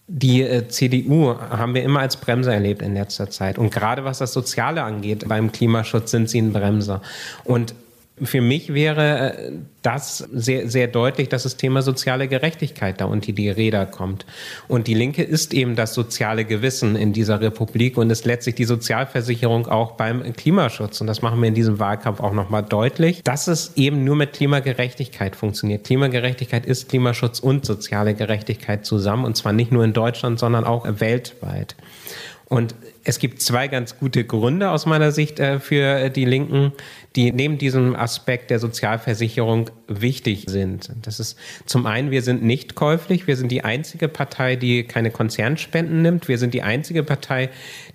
die 0.08 0.42
äh, 0.42 0.68
CDU 0.68 1.36
haben 1.38 1.76
wir 1.76 1.84
immer 1.84 2.00
als 2.00 2.18
Bremser 2.18 2.54
erlebt 2.54 2.82
in 2.82 2.96
letzter 2.96 3.30
Zeit. 3.30 3.58
Und 3.58 3.72
gerade 3.72 4.04
was 4.04 4.18
das 4.18 4.34
Soziale 4.34 4.84
angeht, 4.84 5.28
beim 5.28 5.52
Klimaschutz 5.52 6.12
sind 6.12 6.30
sie 6.30 6.40
ein 6.40 6.54
Bremser. 6.54 7.02
Und 7.46 7.76
für 8.22 8.42
mich 8.42 8.74
wäre 8.74 9.34
äh, 9.34 9.52
das 9.82 10.20
sehr, 10.20 10.70
sehr 10.70 10.88
deutlich, 10.88 11.30
dass 11.30 11.44
das 11.44 11.58
Thema 11.58 11.82
soziale 11.82 12.28
Gerechtigkeit 12.28 13.02
da 13.02 13.06
unter 13.06 13.32
die 13.32 13.50
Räder 13.50 13.86
kommt. 13.86 14.26
Und 14.68 14.88
die 14.88 14.94
Linke 14.94 15.24
ist 15.24 15.54
eben 15.54 15.76
das 15.76 15.94
soziale 15.94 16.46
Gewissen 16.46 16.96
in 16.96 17.12
dieser 17.12 17.42
Republik 17.42 17.98
und 17.98 18.10
ist 18.12 18.26
letztlich 18.26 18.56
die 18.56 18.66
Sozialversicherung 18.66 19.68
auch 19.68 19.94
beim 19.94 20.34
Klimaschutz. 20.34 21.02
Und 21.02 21.08
das 21.08 21.22
machen 21.22 21.42
wir 21.42 21.48
in 21.48 21.56
diesem 21.56 21.80
Wahlkampf 21.80 22.20
auch 22.20 22.34
nochmal 22.34 22.64
deutlich, 22.64 23.24
dass 23.24 23.48
es 23.48 23.74
eben 23.76 24.04
nur 24.04 24.16
mit 24.16 24.34
Klimagerechtigkeit 24.34 25.36
funktioniert. 25.36 25.84
Klimagerechtigkeit 25.86 26.66
ist 26.66 26.90
Klimaschutz 26.90 27.40
und 27.40 27.66
soziale 27.66 28.14
Gerechtigkeit 28.14 28.86
zusammen 28.86 29.26
und 29.26 29.36
zwar 29.36 29.54
nicht 29.54 29.72
nur 29.72 29.84
in 29.84 29.94
Deutschland, 29.94 30.38
sondern 30.40 30.66
auch 30.66 30.86
weltweit. 30.88 31.76
Und 32.54 32.76
es 33.04 33.20
gibt 33.20 33.42
zwei 33.42 33.68
ganz 33.68 33.98
gute 33.98 34.24
Gründe 34.24 34.70
aus 34.70 34.86
meiner 34.86 35.12
Sicht 35.12 35.40
äh, 35.40 35.60
für 35.60 36.10
die 36.10 36.26
Linken, 36.26 36.72
die 37.16 37.32
neben 37.32 37.58
diesem 37.58 37.96
Aspekt 37.96 38.50
der 38.50 38.60
Sozialversicherung 38.60 39.70
wichtig 39.88 40.46
sind. 40.48 40.92
Das 41.04 41.20
ist 41.20 41.38
zum 41.66 41.86
einen, 41.86 42.10
wir 42.10 42.24
sind 42.24 42.44
nicht 42.44 42.74
käuflich. 42.74 43.28
Wir 43.28 43.38
sind 43.38 43.52
die 43.52 43.64
einzige 43.64 44.08
Partei, 44.08 44.56
die 44.56 44.84
keine 44.84 45.12
Konzernspenden 45.12 46.02
nimmt. 46.02 46.28
Wir 46.28 46.40
sind 46.40 46.54
die 46.54 46.64
einzige 46.64 47.04
Partei, 47.04 47.50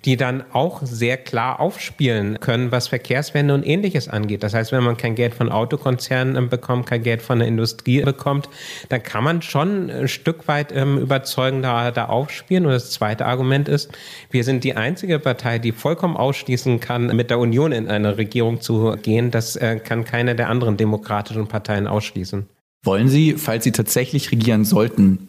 die 0.05 0.15
dann 0.15 0.43
auch 0.53 0.81
sehr 0.83 1.17
klar 1.17 1.59
aufspielen 1.59 2.39
können, 2.39 2.71
was 2.71 2.87
Verkehrswende 2.87 3.53
und 3.53 3.67
ähnliches 3.67 4.07
angeht. 4.07 4.43
Das 4.43 4.53
heißt, 4.53 4.71
wenn 4.71 4.83
man 4.83 4.95
kein 4.95 5.15
Geld 5.15 5.33
von 5.33 5.49
Autokonzernen 5.51 6.49
bekommt, 6.49 6.85
kein 6.87 7.03
Geld 7.03 7.21
von 7.21 7.39
der 7.39 7.47
Industrie 7.47 8.01
bekommt, 8.01 8.47
dann 8.87 9.03
kann 9.03 9.25
man 9.25 9.41
schon 9.41 9.89
ein 9.89 10.07
Stück 10.07 10.47
weit 10.47 10.71
ähm, 10.73 10.97
überzeugender 10.97 11.91
da 11.91 12.05
aufspielen. 12.05 12.65
Und 12.65 12.71
das 12.71 12.91
zweite 12.91 13.25
Argument 13.25 13.67
ist, 13.67 13.91
wir 14.31 14.45
sind 14.45 14.63
die 14.63 14.75
einzige 14.75 15.19
Partei, 15.19 15.59
die 15.59 15.73
vollkommen 15.73 16.15
ausschließen 16.15 16.79
kann, 16.79 17.07
mit 17.07 17.29
der 17.29 17.39
Union 17.39 17.73
in 17.73 17.89
eine 17.89 18.17
Regierung 18.17 18.61
zu 18.61 18.95
gehen. 19.01 19.08
Das 19.31 19.55
äh, 19.55 19.79
kann 19.79 20.05
keine 20.05 20.35
der 20.35 20.49
anderen 20.49 20.77
demokratischen 20.77 21.47
Parteien 21.47 21.87
ausschließen. 21.87 22.47
Wollen 22.83 23.09
Sie, 23.09 23.33
falls 23.33 23.63
Sie 23.63 23.71
tatsächlich 23.71 24.31
regieren 24.31 24.63
sollten, 24.63 25.27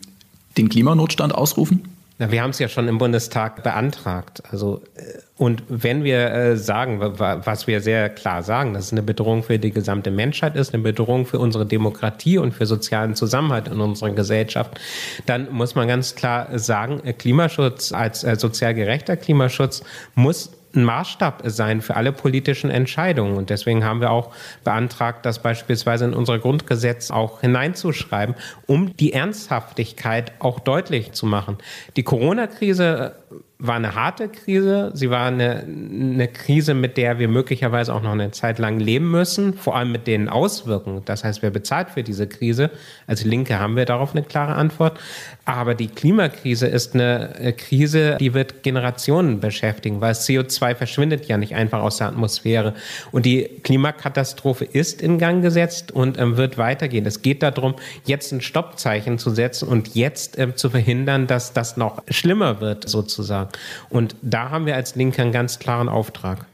den 0.57 0.69
Klimanotstand 0.69 1.35
ausrufen? 1.35 1.83
Na, 2.19 2.31
wir 2.31 2.43
haben 2.43 2.51
es 2.51 2.59
ja 2.59 2.69
schon 2.69 2.87
im 2.87 2.99
Bundestag 2.99 3.63
beantragt. 3.63 4.43
Also 4.51 4.83
äh, 4.95 5.21
und 5.39 5.63
wenn 5.69 6.05
wir 6.05 6.31
äh, 6.31 6.57
sagen, 6.59 7.01
was 7.01 7.67
wir 7.67 7.81
sehr 7.81 8.11
klar 8.11 8.43
sagen, 8.43 8.75
dass 8.75 8.85
es 8.85 8.93
eine 8.93 9.03
Bedrohung 9.03 9.43
für 9.43 9.59
die 9.59 9.71
gesamte 9.71 10.11
Menschheit 10.11 10.55
ist, 10.55 10.75
eine 10.75 10.83
Bedrohung 10.83 11.25
für 11.25 11.39
unsere 11.39 11.65
Demokratie 11.65 12.37
und 12.37 12.53
für 12.53 12.67
sozialen 12.67 13.15
Zusammenhalt 13.15 13.69
in 13.69 13.81
unserer 13.81 14.11
Gesellschaft, 14.11 14.79
dann 15.25 15.51
muss 15.51 15.75
man 15.75 15.89
ganz 15.89 16.15
klar 16.15 16.59
sagen, 16.59 17.01
äh, 17.05 17.15
Klimaschutz 17.15 17.91
als 17.93 18.21
sozial 18.21 18.75
gerechter 18.75 19.17
Klimaschutz 19.17 19.83
muss 20.15 20.51
ein 20.75 20.85
Maßstab 20.85 21.43
sein 21.45 21.81
für 21.81 21.97
alle 21.97 22.13
politischen 22.13 22.71
Entscheidungen. 22.71 23.37
Und 23.37 23.51
deswegen 23.51 23.85
haben 23.85 24.01
wir 24.01 24.11
auch 24.11 24.33
beantragt, 24.65 25.27
das 25.27 25.41
beispielsweise 25.41 26.05
in 26.05 26.15
unser 26.15 26.39
Grundgesetz 26.39 27.11
auch 27.11 27.41
hineinzuschreiben, 27.41 28.35
um 28.67 28.97
die 28.97 29.13
Ernsthaftigkeit 29.13 30.33
auch 30.39 30.61
deutlich 30.61 31.13
zu 31.13 31.27
machen. 31.27 31.59
Die 31.97 32.03
Corona-Krise 32.03 33.15
war 33.61 33.77
eine 33.77 33.95
harte 33.95 34.29
Krise. 34.29 34.91
Sie 34.95 35.11
war 35.11 35.27
eine, 35.27 35.63
eine 35.67 36.29
Krise, 36.29 36.75
mit 36.75 36.97
der 36.97 37.19
wir 37.19 37.29
möglicherweise 37.29 37.95
auch 37.95 38.03
noch 38.03 38.13
eine 38.13 38.31
Zeit 38.31 38.59
lang 38.59 38.81
leben 38.81 39.11
müssen, 39.11 39.55
vor 39.55 39.77
allem 39.77 39.93
mit 39.93 40.07
den 40.07 40.29
Auswirkungen. 40.29 41.03
Das 41.05 41.25
heißt, 41.25 41.43
wer 41.43 41.51
bezahlt 41.51 41.91
für 41.91 42.03
diese 42.03 42.27
Krise? 42.27 42.71
Als 43.07 43.25
Linke 43.25 43.59
haben 43.59 43.77
wir 43.77 43.85
darauf 43.85 44.13
eine 44.13 44.23
klare 44.23 44.55
Antwort. 44.55 44.99
Aber 45.45 45.75
die 45.75 45.89
Klimakrise 45.89 46.67
ist 46.67 46.95
eine 46.95 47.39
äh, 47.39 47.53
Krise, 47.53 48.17
die 48.19 48.35
wird 48.35 48.63
Generationen 48.63 49.41
beschäftigen, 49.41 50.01
weil 50.01 50.13
CO2 50.13 50.75
verschwindet 50.75 51.27
ja 51.27 51.37
nicht 51.37 51.55
einfach 51.55 51.83
aus 51.83 51.99
der 51.99 52.09
Atmosphäre. 52.09 52.75
Und 53.13 53.27
die 53.27 53.45
Klimakatastrophe 53.63 54.65
ist 54.65 55.03
in 55.03 55.19
Gang 55.19 55.43
gesetzt 55.43 55.93
und 55.93 56.19
ähm, 56.19 56.37
wird 56.37 56.57
weitergehen. 56.57 57.05
Es 57.05 57.21
geht 57.23 57.43
darum, 57.43 57.75
jetzt 58.05 58.33
ein 58.33 58.41
Stoppzeichen 58.41 59.19
zu 59.19 59.31
setzen 59.31 59.69
und 59.69 59.95
jetzt 59.95 60.39
ähm, 60.39 60.57
zu 60.57 60.71
verhindern, 60.71 61.27
dass 61.27 61.53
das 61.53 61.77
noch 61.77 62.03
schlimmer 62.09 62.61
wird, 62.61 62.89
sozusagen. 62.89 63.50
Und 63.89 64.17
da 64.23 64.51
haben 64.51 64.67
wir 64.67 64.77
als 64.77 64.95
Linke 64.97 65.23
einen 65.23 65.33
ganz 65.33 65.59
klaren 65.59 65.89
Auftrag. 65.89 66.47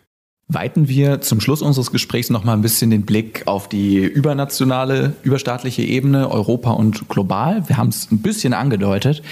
Weiten 0.48 0.86
wir 0.86 1.20
zum 1.22 1.40
Schluss 1.40 1.60
unseres 1.60 1.90
Gesprächs 1.90 2.30
noch 2.30 2.44
mal 2.44 2.52
ein 2.52 2.62
bisschen 2.62 2.90
den 2.90 3.04
Blick 3.04 3.42
auf 3.46 3.68
die 3.68 3.98
übernationale, 3.98 5.14
überstaatliche 5.24 5.82
Ebene, 5.82 6.30
Europa 6.30 6.70
und 6.70 7.08
global. 7.08 7.68
Wir 7.68 7.76
haben 7.76 7.88
es 7.88 8.12
ein 8.12 8.22
bisschen 8.22 8.52
angedeutet. 8.52 9.22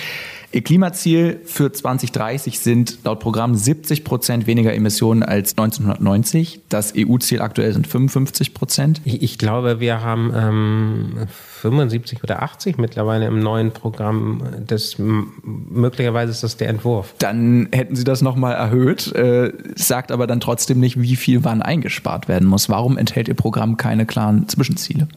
Ihr 0.54 0.62
Klimaziel 0.62 1.40
für 1.44 1.72
2030 1.72 2.60
sind 2.60 2.98
laut 3.02 3.18
Programm 3.18 3.56
70 3.56 4.04
Prozent 4.04 4.46
weniger 4.46 4.72
Emissionen 4.72 5.24
als 5.24 5.58
1990. 5.58 6.60
Das 6.68 6.92
EU-Ziel 6.96 7.40
aktuell 7.40 7.72
sind 7.72 7.88
55 7.88 8.54
Prozent. 8.54 9.00
Ich, 9.04 9.20
ich, 9.20 9.36
glaube, 9.36 9.80
wir 9.80 10.02
haben 10.02 10.32
ähm, 10.32 11.26
75 11.60 12.22
oder 12.22 12.44
80 12.44 12.78
mittlerweile 12.78 13.26
im 13.26 13.40
neuen 13.40 13.72
Programm. 13.72 14.44
Das, 14.64 14.94
möglicherweise 15.42 16.30
ist 16.30 16.44
das 16.44 16.56
der 16.56 16.68
Entwurf. 16.68 17.16
Dann 17.18 17.68
hätten 17.72 17.96
Sie 17.96 18.04
das 18.04 18.22
nochmal 18.22 18.54
erhöht, 18.54 19.12
äh, 19.12 19.52
sagt 19.74 20.12
aber 20.12 20.28
dann 20.28 20.38
trotzdem 20.38 20.78
nicht, 20.78 21.02
wie 21.02 21.16
viel 21.16 21.42
wann 21.42 21.62
eingespart 21.62 22.28
werden 22.28 22.46
muss. 22.46 22.68
Warum 22.68 22.96
enthält 22.96 23.26
Ihr 23.26 23.34
Programm 23.34 23.76
keine 23.76 24.06
klaren 24.06 24.48
Zwischenziele? 24.48 25.08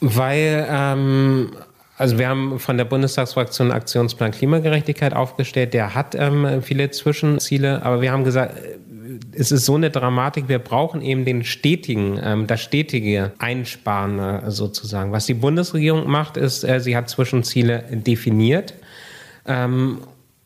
Weil 0.00 0.66
ähm, 0.70 1.50
also 1.98 2.16
wir 2.16 2.28
haben 2.28 2.60
von 2.60 2.78
der 2.78 2.84
Bundestagsfraktion 2.84 3.72
Aktionsplan 3.72 4.30
Klimagerechtigkeit 4.30 5.14
aufgestellt. 5.14 5.74
Der 5.74 5.94
hat 5.96 6.14
ähm, 6.14 6.62
viele 6.62 6.90
Zwischenziele, 6.90 7.82
aber 7.82 8.00
wir 8.00 8.12
haben 8.12 8.22
gesagt, 8.22 8.56
äh, 8.56 8.78
es 9.32 9.50
ist 9.50 9.64
so 9.64 9.74
eine 9.74 9.90
Dramatik, 9.90 10.48
wir 10.48 10.60
brauchen 10.60 11.02
eben 11.02 11.24
den 11.24 11.44
stetigen, 11.44 12.20
ähm, 12.22 12.46
das 12.46 12.60
stetige 12.60 13.32
Einsparen 13.38 14.18
äh, 14.18 14.50
sozusagen. 14.50 15.10
Was 15.10 15.26
die 15.26 15.34
Bundesregierung 15.34 16.08
macht, 16.08 16.36
ist, 16.36 16.62
äh, 16.62 16.78
sie 16.80 16.96
hat 16.96 17.10
Zwischenziele 17.10 17.84
definiert. 17.90 18.74
Ähm, 19.44 19.98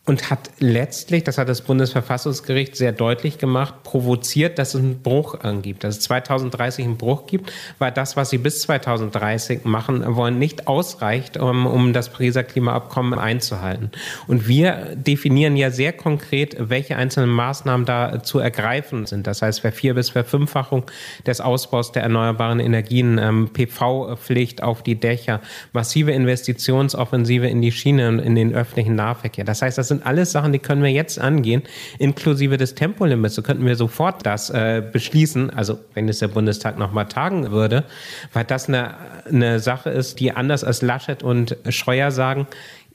und 0.04 0.30
hat 0.30 0.50
letztlich, 0.58 1.22
das 1.22 1.38
hat 1.38 1.48
das 1.48 1.60
Bundesverfassungsgericht 1.60 2.74
sehr 2.74 2.90
deutlich 2.90 3.38
gemacht, 3.38 3.84
provoziert, 3.84 4.58
dass 4.58 4.74
es 4.74 4.80
einen 4.80 5.00
Bruch 5.00 5.38
angibt, 5.40 5.84
dass 5.84 5.98
es 5.98 6.00
2030 6.02 6.84
einen 6.84 6.96
Bruch 6.96 7.26
gibt, 7.26 7.52
weil 7.78 7.92
das, 7.92 8.16
was 8.16 8.30
sie 8.30 8.38
bis 8.38 8.62
2030 8.62 9.64
machen 9.64 10.16
wollen, 10.16 10.40
nicht 10.40 10.66
ausreicht, 10.66 11.36
um, 11.36 11.66
um 11.66 11.92
das 11.92 12.08
Pariser 12.08 12.42
Klimaabkommen 12.42 13.16
einzuhalten. 13.16 13.92
Und 14.26 14.48
wir 14.48 14.96
definieren 14.96 15.56
ja 15.56 15.70
sehr 15.70 15.92
konkret, 15.92 16.56
welche 16.58 16.96
einzelnen 16.96 17.30
Maßnahmen 17.30 17.86
da 17.86 18.24
zu 18.24 18.40
ergreifen 18.40 19.06
sind. 19.06 19.28
Das 19.28 19.40
heißt, 19.40 19.62
Vier- 19.72 19.94
bis 19.94 20.10
Verfünffachung 20.10 20.84
des 21.26 21.40
Ausbaus 21.40 21.92
der 21.92 22.02
erneuerbaren 22.02 22.58
Energien, 22.58 23.18
ähm, 23.18 23.50
PV-Pflicht 23.52 24.64
auf 24.64 24.82
die 24.82 24.96
Dächer, 24.96 25.40
massive 25.72 26.10
Investitionsoffensive 26.10 27.46
in 27.46 27.62
die 27.62 27.70
Schiene 27.70 28.08
und 28.08 28.18
in 28.18 28.34
den 28.34 28.52
öffentlichen 28.52 28.96
Nahverkehr. 28.96 29.44
Das 29.44 29.62
heißt, 29.62 29.78
das 29.78 29.91
sind 29.92 30.06
alles 30.06 30.32
Sachen, 30.32 30.52
die 30.52 30.58
können 30.58 30.82
wir 30.82 30.90
jetzt 30.90 31.18
angehen, 31.18 31.62
inklusive 31.98 32.56
des 32.56 32.74
Tempolimits. 32.74 33.34
So 33.34 33.42
könnten 33.42 33.66
wir 33.66 33.76
sofort 33.76 34.24
das 34.26 34.50
äh, 34.50 34.82
beschließen, 34.92 35.50
also 35.50 35.78
wenn 35.94 36.08
es 36.08 36.18
der 36.18 36.28
Bundestag 36.28 36.78
nochmal 36.78 37.06
tagen 37.06 37.50
würde, 37.50 37.84
weil 38.32 38.44
das 38.44 38.68
eine, 38.68 38.94
eine 39.28 39.60
Sache 39.60 39.90
ist, 39.90 40.20
die 40.20 40.32
anders 40.32 40.64
als 40.64 40.82
Laschet 40.82 41.22
und 41.22 41.56
Scheuer 41.68 42.10
sagen, 42.10 42.46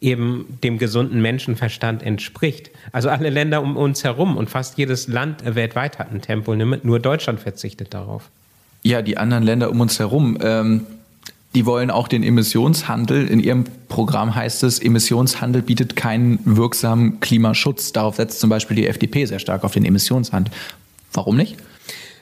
eben 0.01 0.59
dem 0.63 0.77
gesunden 0.77 1.21
Menschenverstand 1.21 2.03
entspricht. 2.03 2.69
Also 2.91 3.09
alle 3.09 3.29
Länder 3.29 3.61
um 3.61 3.77
uns 3.77 4.03
herum 4.03 4.37
und 4.37 4.49
fast 4.49 4.77
jedes 4.77 5.07
Land 5.07 5.43
weltweit 5.43 5.99
hat 5.99 6.11
ein 6.11 6.21
Tempolimit, 6.21 6.85
nur 6.85 6.99
Deutschland 6.99 7.39
verzichtet 7.39 7.93
darauf. 7.93 8.29
Ja, 8.83 9.01
die 9.01 9.17
anderen 9.17 9.43
Länder 9.43 9.69
um 9.71 9.81
uns 9.81 9.99
herum. 9.99 10.37
Ähm, 10.41 10.85
die 11.55 11.65
wollen 11.65 11.89
auch 11.89 12.07
den 12.07 12.23
Emissionshandel. 12.23 13.27
In 13.27 13.39
ihrem 13.39 13.65
Programm 13.87 14.35
heißt 14.35 14.63
es, 14.63 14.79
Emissionshandel 14.79 15.61
bietet 15.61 15.95
keinen 15.95 16.39
wirksamen 16.43 17.19
Klimaschutz. 17.19 17.93
Darauf 17.93 18.17
setzt 18.17 18.39
zum 18.39 18.49
Beispiel 18.49 18.75
die 18.75 18.87
FDP 18.87 19.25
sehr 19.25 19.39
stark 19.39 19.63
auf 19.63 19.73
den 19.73 19.85
Emissionshandel. 19.85 20.53
Warum 21.13 21.37
nicht? 21.37 21.57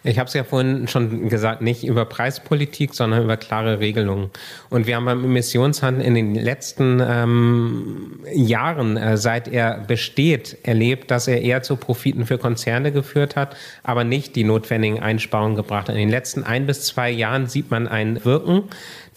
Ich 0.06 0.20
habe 0.20 0.28
es 0.28 0.34
ja 0.36 0.44
vorhin 0.44 0.88
schon 0.88 1.30
gesagt, 1.30 1.62
nicht 1.64 1.84
über 1.84 2.06
Preispolitik, 2.06 2.94
sondern 2.94 3.24
über 3.24 3.38
klare 3.38 3.80
Regelungen. 3.80 4.30
Und 4.70 4.86
wir 4.86 4.98
haben 4.98 5.06
beim 5.06 5.24
Emissionshandel 5.24 6.06
in 6.06 6.14
den 6.14 6.36
letzten 6.36 7.02
ähm, 7.04 8.20
Jahren, 8.32 8.98
äh, 8.98 9.18
seit 9.18 9.48
er 9.48 9.80
besteht, 9.80 10.60
erlebt, 10.62 11.10
dass 11.10 11.28
er 11.28 11.42
eher 11.42 11.64
zu 11.64 11.76
Profiten 11.76 12.28
für 12.28 12.38
Konzerne 12.38 12.92
geführt 12.92 13.36
hat, 13.36 13.56
aber 13.82 14.04
nicht 14.04 14.36
die 14.36 14.44
notwendigen 14.44 15.00
Einsparungen 15.00 15.56
gebracht 15.56 15.90
hat. 15.90 15.96
In 15.96 16.02
den 16.02 16.10
letzten 16.10 16.44
ein 16.44 16.68
bis 16.68 16.86
zwei 16.86 17.10
Jahren 17.10 17.48
sieht 17.48 17.72
man 17.72 17.88
ein 17.88 18.24
Wirken 18.24 18.66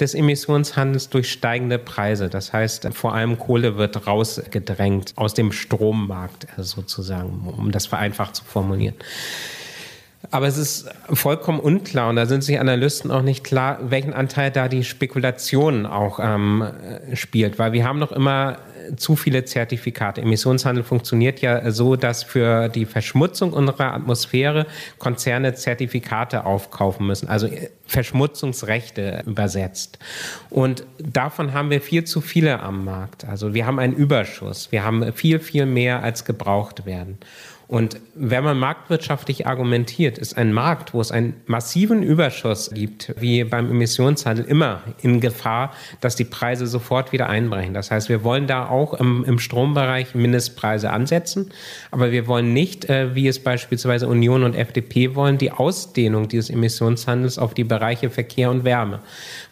des 0.01 0.15
Emissionshandels 0.15 1.11
durch 1.11 1.31
steigende 1.31 1.79
Preise. 1.79 2.31
Das 2.31 2.55
heißt, 2.55 2.89
vor 2.95 3.15
allem 3.15 3.39
Kohle 3.39 3.77
wird 3.77 4.07
rausgedrängt 4.07 5.13
aus 5.17 5.35
dem 5.35 5.53
Strommarkt 5.53 6.47
äh, 6.57 6.63
sozusagen, 6.63 7.53
um 7.59 7.73
das 7.73 7.87
vereinfacht 7.87 8.37
zu 8.37 8.45
formulieren. 8.45 8.95
Aber 10.31 10.47
es 10.47 10.59
ist 10.59 10.91
vollkommen 11.13 11.61
unklar 11.61 12.09
und 12.09 12.17
da 12.17 12.27
sind 12.27 12.43
sich 12.43 12.59
Analysten 12.59 13.11
auch 13.11 13.23
nicht 13.23 13.45
klar, 13.45 13.79
welchen 13.89 14.13
Anteil 14.13 14.51
da 14.51 14.69
die 14.69 14.85
Spekulation 14.85 15.87
auch 15.87 16.19
ähm, 16.21 16.65
spielt, 17.15 17.59
weil 17.59 17.73
wir 17.73 17.85
haben 17.85 17.99
noch 17.99 18.13
immer 18.13 18.59
zu 18.97 19.17
viele 19.17 19.45
Zertifikate. 19.45 20.21
Emissionshandel 20.23 20.83
funktioniert 20.83 21.41
ja 21.41 21.71
so, 21.71 21.97
dass 21.97 22.23
für 22.23 22.69
die 22.69 22.85
Verschmutzung 22.85 23.53
unserer 23.53 23.95
Atmosphäre 23.95 24.67
Konzerne 24.99 25.55
Zertifikate 25.55 26.45
aufkaufen 26.45 27.07
müssen, 27.07 27.29
also 27.29 27.49
Verschmutzungsrechte 27.89 29.25
übersetzt. 29.27 29.99
Und 30.51 30.85
davon 30.99 31.55
haben 31.55 31.71
wir 31.71 31.81
viel 31.81 32.05
zu 32.05 32.21
viele 32.21 32.61
am 32.61 32.85
Markt. 32.85 33.25
Also 33.25 33.55
wir 33.55 33.67
haben 33.67 33.79
einen 33.79 33.95
Überschuss. 33.95 34.71
Wir 34.71 34.85
haben 34.85 35.13
viel, 35.15 35.41
viel 35.41 35.67
mehr, 35.67 36.03
als 36.03 36.25
gebraucht 36.25 36.87
werden. 36.87 37.19
Und 37.69 38.01
wenn 38.15 38.45
man 38.45 38.59
marktwirtschaftlich 38.59 39.47
argumentiert, 39.47 40.17
ist 40.17 40.39
ein 40.39 40.55
Markt, 40.55 40.95
wo 40.95 41.03
es 41.03 41.13
einen 41.13 41.35
massiven 41.45 42.03
Überschuss 42.03 42.71
gibt, 42.73 43.15
wie 43.21 43.45
beim 43.45 43.71
Emissionshandel, 43.71 44.47
immer 44.47 44.81
in 45.03 45.21
Gefahr, 45.21 45.75
dass 46.01 46.17
die 46.17 46.25
Preise 46.25 46.67
sofort 46.67 47.13
wieder 47.13 47.29
einbrechen. 47.29 47.75
Das 47.75 47.91
heißt, 47.91 48.09
wir 48.09 48.25
wollen 48.25 48.47
da 48.47 48.67
auch 48.67 48.95
im, 48.95 49.23
im 49.25 49.39
Strombereich 49.39 50.15
Mindestpreise 50.15 50.91
ansetzen, 50.91 51.51
aber 51.91 52.11
wir 52.11 52.27
wollen 52.27 52.55
nicht, 52.55 52.87
äh, 52.87 53.15
wie 53.15 53.29
es 53.29 53.39
beispielsweise 53.39 54.09
Union 54.09 54.45
und 54.45 54.55
FDP 54.55 55.15
wollen, 55.15 55.37
die 55.37 55.53
Ausdehnung 55.53 56.27
dieses 56.27 56.49
Emissionshandels 56.49 57.39
auf 57.39 57.53
die 57.53 57.65
Bereiche 57.65 57.78
Verkehr 58.11 58.51
und 58.51 58.65
Wärme. 58.65 59.01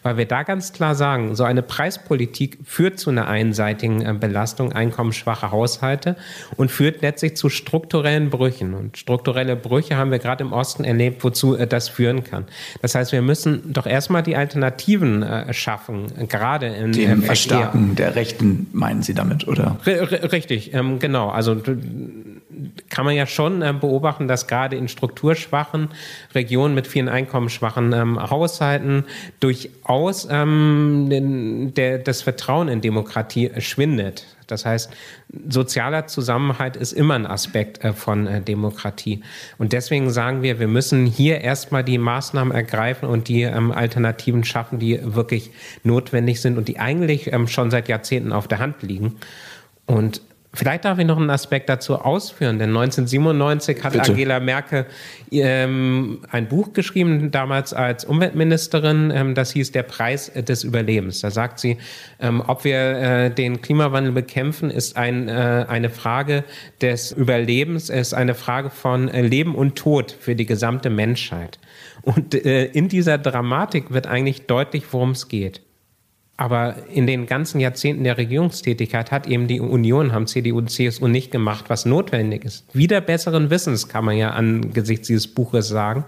Weil 0.03 0.17
wir 0.17 0.25
da 0.25 0.43
ganz 0.43 0.73
klar 0.73 0.95
sagen, 0.95 1.35
so 1.35 1.43
eine 1.43 1.61
Preispolitik 1.61 2.59
führt 2.63 2.99
zu 2.99 3.09
einer 3.09 3.27
einseitigen 3.27 4.05
äh, 4.05 4.13
Belastung 4.13 4.71
einkommensschwacher 4.71 5.51
Haushalte 5.51 6.15
und 6.55 6.71
führt 6.71 7.01
letztlich 7.01 7.35
zu 7.35 7.49
strukturellen 7.49 8.29
Brüchen. 8.29 8.73
Und 8.73 8.97
strukturelle 8.97 9.55
Brüche 9.55 9.97
haben 9.97 10.11
wir 10.11 10.19
gerade 10.19 10.43
im 10.43 10.53
Osten 10.53 10.83
erlebt, 10.83 11.23
wozu 11.23 11.55
äh, 11.55 11.67
das 11.67 11.89
führen 11.89 12.23
kann. 12.23 12.45
Das 12.81 12.95
heißt, 12.95 13.11
wir 13.11 13.21
müssen 13.21 13.73
doch 13.73 13.85
erstmal 13.85 14.23
die 14.23 14.35
Alternativen 14.35 15.23
äh, 15.23 15.53
schaffen, 15.53 16.27
gerade 16.27 16.67
in 16.67 16.91
dem 16.91 17.23
Erstarken 17.23 17.95
der 17.95 18.15
Rechten 18.15 18.67
meinen 18.73 19.01
Sie 19.01 19.13
damit, 19.13 19.47
oder? 19.47 19.77
R 19.85 20.31
richtig, 20.31 20.73
ähm, 20.73 20.99
genau. 20.99 21.29
Also 21.29 21.55
kann 22.89 23.05
man 23.05 23.15
ja 23.15 23.25
schon 23.25 23.61
äh, 23.61 23.73
beobachten, 23.73 24.27
dass 24.27 24.47
gerade 24.47 24.75
in 24.75 24.87
strukturschwachen 24.87 25.89
Regionen 26.33 26.75
mit 26.75 26.87
vielen 26.87 27.09
einkommensschwachen 27.09 27.93
ähm, 27.93 28.29
Haushalten 28.29 29.05
durchaus 29.39 30.27
ähm, 30.29 31.07
den, 31.09 31.73
der, 31.73 31.99
das 31.99 32.21
Vertrauen 32.21 32.67
in 32.67 32.81
Demokratie 32.81 33.51
schwindet. 33.59 34.25
Das 34.47 34.65
heißt, 34.65 34.89
sozialer 35.49 36.07
Zusammenhalt 36.07 36.77
ist 36.77 36.93
immer 36.93 37.15
ein 37.15 37.27
Aspekt 37.27 37.83
äh, 37.83 37.93
von 37.93 38.27
äh, 38.27 38.41
Demokratie. 38.41 39.21
Und 39.57 39.73
deswegen 39.73 40.09
sagen 40.09 40.41
wir, 40.41 40.59
wir 40.59 40.67
müssen 40.67 41.05
hier 41.05 41.41
erstmal 41.41 41.83
die 41.83 41.97
Maßnahmen 41.97 42.53
ergreifen 42.53 43.07
und 43.09 43.27
die 43.27 43.43
ähm, 43.43 43.71
Alternativen 43.71 44.43
schaffen, 44.45 44.79
die 44.79 44.99
wirklich 45.03 45.51
notwendig 45.83 46.41
sind 46.41 46.57
und 46.57 46.67
die 46.67 46.79
eigentlich 46.79 47.31
ähm, 47.33 47.47
schon 47.47 47.69
seit 47.71 47.89
Jahrzehnten 47.89 48.31
auf 48.31 48.47
der 48.47 48.59
Hand 48.59 48.81
liegen. 48.81 49.17
Und 49.85 50.21
Vielleicht 50.53 50.85
darf 50.85 50.97
ich 50.97 51.05
noch 51.05 51.17
einen 51.17 51.29
Aspekt 51.29 51.69
dazu 51.69 51.95
ausführen, 51.95 52.57
denn 52.57 52.69
1997 52.69 53.83
hat 53.83 53.93
Bitte. 53.93 54.11
Angela 54.11 54.39
Merkel 54.39 54.85
ähm, 55.29 56.21
ein 56.31 56.47
Buch 56.47 56.73
geschrieben, 56.73 57.31
damals 57.31 57.73
als 57.73 58.05
Umweltministerin, 58.05 59.11
ähm, 59.13 59.35
das 59.35 59.51
hieß 59.51 59.71
Der 59.71 59.83
Preis 59.83 60.31
des 60.33 60.63
Überlebens. 60.63 61.19
Da 61.19 61.31
sagt 61.31 61.59
sie, 61.59 61.77
ähm, 62.19 62.41
ob 62.47 62.63
wir 62.63 62.77
äh, 62.77 63.29
den 63.29 63.61
Klimawandel 63.61 64.13
bekämpfen, 64.13 64.71
ist 64.71 64.97
ein, 64.97 65.27
äh, 65.27 65.65
eine 65.67 65.89
Frage 65.89 66.43
des 66.81 67.11
Überlebens, 67.11 67.89
ist 67.89 68.13
eine 68.13 68.33
Frage 68.33 68.69
von 68.69 69.09
äh, 69.09 69.21
Leben 69.21 69.53
und 69.53 69.75
Tod 69.75 70.15
für 70.17 70.35
die 70.35 70.45
gesamte 70.45 70.89
Menschheit. 70.89 71.59
Und 72.01 72.33
äh, 72.33 72.65
in 72.65 72.87
dieser 72.87 73.17
Dramatik 73.17 73.91
wird 73.91 74.07
eigentlich 74.07 74.47
deutlich, 74.47 74.85
worum 74.91 75.11
es 75.11 75.27
geht. 75.27 75.61
Aber 76.39 76.75
in 76.93 77.07
den 77.07 77.25
ganzen 77.25 77.59
Jahrzehnten 77.59 78.03
der 78.03 78.19
Regierungstätigkeit 78.19 79.11
hat 79.11 79.25
eben 79.25 79.47
die 79.47 79.59
Union, 79.59 80.13
haben 80.13 80.27
CDU 80.27 80.59
und 80.59 80.69
CSU 80.69 81.07
nicht 81.07 81.31
gemacht, 81.31 81.65
was 81.67 81.85
notwendig 81.85 82.45
ist. 82.45 82.63
Wieder 82.75 83.01
besseren 83.01 83.49
Wissens 83.49 83.87
kann 83.89 84.05
man 84.05 84.17
ja 84.17 84.29
angesichts 84.29 85.07
dieses 85.07 85.27
Buches 85.27 85.67
sagen. 85.67 86.05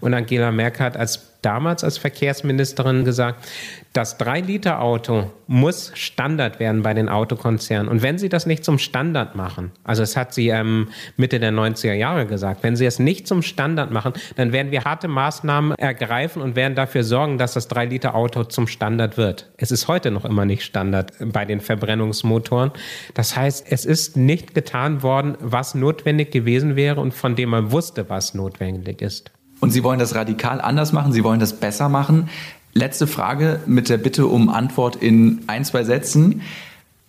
Und 0.00 0.12
Angela 0.12 0.52
Merkel 0.52 0.84
hat 0.84 0.98
als 0.98 1.29
damals 1.42 1.84
als 1.84 1.98
Verkehrsministerin 1.98 3.04
gesagt, 3.04 3.46
das 3.92 4.20
3-Liter-Auto 4.20 5.30
muss 5.48 5.90
Standard 5.94 6.60
werden 6.60 6.82
bei 6.82 6.94
den 6.94 7.08
Autokonzernen. 7.08 7.88
Und 7.88 8.02
wenn 8.02 8.18
sie 8.18 8.28
das 8.28 8.46
nicht 8.46 8.64
zum 8.64 8.78
Standard 8.78 9.34
machen, 9.34 9.72
also 9.82 10.02
das 10.02 10.16
hat 10.16 10.32
sie 10.32 10.48
ähm, 10.48 10.88
Mitte 11.16 11.40
der 11.40 11.50
90er 11.50 11.94
Jahre 11.94 12.26
gesagt, 12.26 12.62
wenn 12.62 12.76
sie 12.76 12.86
es 12.86 13.00
nicht 13.00 13.26
zum 13.26 13.42
Standard 13.42 13.90
machen, 13.90 14.12
dann 14.36 14.52
werden 14.52 14.70
wir 14.70 14.84
harte 14.84 15.08
Maßnahmen 15.08 15.76
ergreifen 15.76 16.40
und 16.40 16.54
werden 16.54 16.76
dafür 16.76 17.02
sorgen, 17.02 17.36
dass 17.36 17.54
das 17.54 17.68
3-Liter-Auto 17.68 18.44
zum 18.44 18.68
Standard 18.68 19.16
wird. 19.16 19.50
Es 19.56 19.72
ist 19.72 19.88
heute 19.88 20.12
noch 20.12 20.24
immer 20.24 20.44
nicht 20.44 20.62
Standard 20.62 21.12
bei 21.18 21.44
den 21.44 21.60
Verbrennungsmotoren. 21.60 22.70
Das 23.14 23.36
heißt, 23.36 23.66
es 23.68 23.84
ist 23.84 24.16
nicht 24.16 24.54
getan 24.54 25.02
worden, 25.02 25.36
was 25.40 25.74
notwendig 25.74 26.30
gewesen 26.30 26.76
wäre 26.76 27.00
und 27.00 27.12
von 27.12 27.34
dem 27.34 27.50
man 27.50 27.72
wusste, 27.72 28.08
was 28.08 28.34
notwendig 28.34 29.02
ist. 29.02 29.32
Und 29.60 29.70
Sie 29.70 29.84
wollen 29.84 29.98
das 29.98 30.14
radikal 30.14 30.60
anders 30.60 30.92
machen, 30.92 31.12
Sie 31.12 31.22
wollen 31.22 31.40
das 31.40 31.52
besser 31.54 31.88
machen. 31.88 32.28
Letzte 32.72 33.06
Frage 33.06 33.60
mit 33.66 33.88
der 33.88 33.98
Bitte 33.98 34.26
um 34.26 34.48
Antwort 34.48 34.96
in 34.96 35.42
ein, 35.46 35.64
zwei 35.64 35.84
Sätzen. 35.84 36.42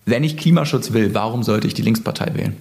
Wenn 0.05 0.23
ich 0.23 0.37
Klimaschutz 0.37 0.93
will, 0.93 1.13
warum 1.13 1.43
sollte 1.43 1.67
ich 1.67 1.73
die 1.73 1.83
Linkspartei 1.83 2.33
wählen? 2.33 2.57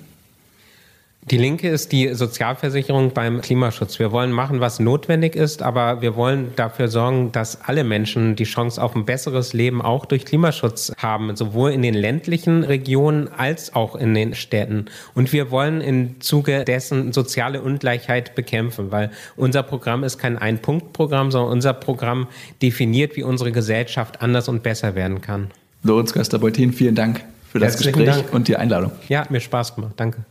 Die 1.22 1.36
Linke 1.36 1.68
ist 1.68 1.92
die 1.92 2.14
Sozialversicherung 2.14 3.12
beim 3.12 3.42
Klimaschutz. 3.42 3.98
Wir 3.98 4.10
wollen 4.10 4.32
machen, 4.32 4.60
was 4.60 4.80
notwendig 4.80 5.36
ist, 5.36 5.62
aber 5.62 6.00
wir 6.00 6.16
wollen 6.16 6.52
dafür 6.56 6.88
sorgen, 6.88 7.30
dass 7.30 7.60
alle 7.60 7.84
Menschen 7.84 8.36
die 8.36 8.44
Chance 8.44 8.82
auf 8.82 8.96
ein 8.96 9.04
besseres 9.04 9.52
Leben 9.52 9.82
auch 9.82 10.06
durch 10.06 10.24
Klimaschutz 10.24 10.92
haben, 10.96 11.36
sowohl 11.36 11.72
in 11.72 11.82
den 11.82 11.92
ländlichen 11.92 12.64
Regionen 12.64 13.28
als 13.28 13.74
auch 13.74 13.96
in 13.96 14.14
den 14.14 14.34
Städten. 14.34 14.86
Und 15.14 15.30
wir 15.34 15.50
wollen 15.50 15.82
im 15.82 16.20
Zuge 16.22 16.64
dessen 16.64 17.12
soziale 17.12 17.60
Ungleichheit 17.60 18.34
bekämpfen, 18.34 18.90
weil 18.90 19.10
unser 19.36 19.62
Programm 19.62 20.04
ist 20.04 20.16
kein 20.16 20.38
Ein-Punkt-Programm, 20.38 21.30
sondern 21.30 21.52
unser 21.52 21.74
Programm 21.74 22.28
definiert, 22.62 23.14
wie 23.16 23.24
unsere 23.24 23.52
Gesellschaft 23.52 24.22
anders 24.22 24.48
und 24.48 24.62
besser 24.62 24.94
werden 24.94 25.20
kann. 25.20 25.50
Lorenz 25.82 26.14
Göster-Beutin, 26.14 26.72
vielen 26.72 26.94
Dank. 26.94 27.22
für 27.52 27.58
das 27.58 27.74
Herzlichen 27.74 28.04
Gespräch 28.04 28.22
Dank. 28.22 28.32
und 28.32 28.48
die 28.48 28.56
Einladung. 28.56 28.92
Ja, 29.08 29.20
hat 29.20 29.30
mir 29.30 29.40
Spaß 29.40 29.74
gemacht. 29.74 29.92
Danke. 29.96 30.24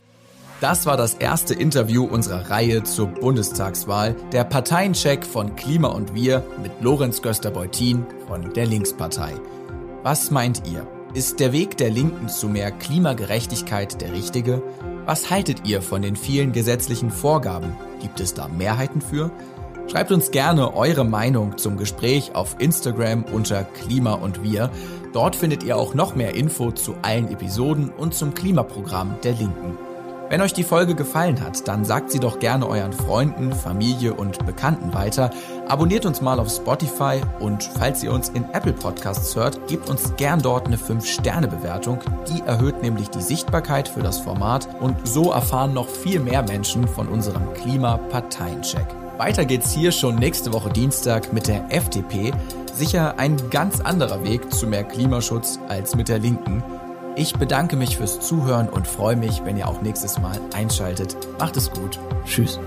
Das 0.61 0.85
war 0.85 0.97
das 0.97 1.13
erste 1.13 1.53
Interview 1.53 2.03
unserer 2.03 2.49
Reihe 2.49 2.83
zur 2.83 3.07
Bundestagswahl, 3.07 4.13
der 4.33 4.43
Parteiencheck 4.43 5.25
von 5.25 5.55
Klima 5.55 5.87
und 5.87 6.13
Wir 6.13 6.43
mit 6.61 6.73
Lorenz 6.81 7.21
Göster-Beutin 7.21 8.05
von 8.27 8.53
der 8.53 8.65
Linkspartei. 8.65 9.35
Was 10.03 10.31
meint 10.31 10.63
ihr? 10.69 10.85
Ist 11.13 11.39
der 11.39 11.53
Weg 11.53 11.77
der 11.77 11.89
Linken 11.89 12.27
zu 12.27 12.49
mehr 12.49 12.71
Klimagerechtigkeit 12.71 14.01
der 14.01 14.11
richtige? 14.11 14.61
Was 15.05 15.29
haltet 15.29 15.65
ihr 15.65 15.81
von 15.81 16.01
den 16.01 16.17
vielen 16.17 16.51
gesetzlichen 16.51 17.09
Vorgaben? 17.09 17.73
Gibt 18.01 18.19
es 18.19 18.33
da 18.33 18.49
Mehrheiten 18.49 18.99
für? 18.99 19.31
Schreibt 19.89 20.11
uns 20.11 20.29
gerne 20.29 20.75
eure 20.75 21.05
Meinung 21.05 21.57
zum 21.57 21.77
Gespräch 21.77 22.35
auf 22.35 22.57
Instagram 22.59 23.23
unter 23.23 23.63
Klima 23.63 24.13
und 24.13 24.43
Wir. 24.43 24.69
Dort 25.13 25.37
findet 25.37 25.63
ihr 25.63 25.77
auch 25.77 25.93
noch 25.93 26.15
mehr 26.15 26.35
Info 26.35 26.71
zu 26.71 26.95
allen 27.01 27.31
Episoden 27.31 27.89
und 27.89 28.13
zum 28.13 28.33
Klimaprogramm 28.33 29.15
der 29.23 29.33
Linken. 29.33 29.88
Wenn 30.29 30.41
euch 30.41 30.53
die 30.53 30.63
Folge 30.63 30.93
gefallen 30.93 31.41
hat, 31.43 31.67
dann 31.67 31.83
sagt 31.83 32.11
sie 32.11 32.19
doch 32.19 32.37
gerne 32.37 32.67
euren 32.67 32.93
Freunden, 32.93 33.51
Familie 33.51 34.13
und 34.13 34.45
Bekannten 34.45 34.93
weiter. 34.93 35.31
Abonniert 35.67 36.05
uns 36.05 36.21
mal 36.21 36.39
auf 36.39 36.51
Spotify 36.51 37.19
und 37.39 37.63
falls 37.63 38.03
ihr 38.03 38.13
uns 38.13 38.29
in 38.29 38.45
Apple 38.53 38.73
Podcasts 38.73 39.35
hört, 39.35 39.67
gebt 39.67 39.89
uns 39.89 40.15
gern 40.17 40.39
dort 40.39 40.67
eine 40.67 40.77
5-Sterne-Bewertung. 40.77 42.01
Die 42.31 42.41
erhöht 42.41 42.83
nämlich 42.83 43.09
die 43.09 43.23
Sichtbarkeit 43.23 43.87
für 43.87 44.03
das 44.03 44.19
Format 44.19 44.69
und 44.79 45.07
so 45.07 45.31
erfahren 45.31 45.73
noch 45.73 45.89
viel 45.89 46.19
mehr 46.19 46.43
Menschen 46.43 46.87
von 46.87 47.07
unserem 47.07 47.51
Klimaparteiencheck. 47.55 48.85
Weiter 49.17 49.45
geht's 49.45 49.71
hier 49.71 49.91
schon 49.91 50.13
nächste 50.15 50.53
Woche 50.53 50.69
Dienstag 50.69 51.33
mit 51.33 51.47
der 51.47 51.73
FDP. 51.73 52.33
Sicher 52.75 53.15
ein 53.17 53.35
ganz 53.49 53.81
anderer 53.81 54.23
Weg 54.23 54.53
zu 54.53 54.67
mehr 54.67 54.83
Klimaschutz 54.83 55.59
als 55.67 55.95
mit 55.95 56.07
der 56.07 56.19
Linken. 56.19 56.63
Ich 57.19 57.33
bedanke 57.33 57.75
mich 57.75 57.97
fürs 57.97 58.21
Zuhören 58.21 58.69
und 58.69 58.87
freue 58.87 59.17
mich, 59.17 59.43
wenn 59.43 59.57
ihr 59.57 59.67
auch 59.67 59.81
nächstes 59.81 60.19
Mal 60.19 60.39
einschaltet. 60.53 61.17
Macht 61.37 61.57
es 61.57 61.69
gut. 61.69 61.99
Tschüss. 62.23 62.61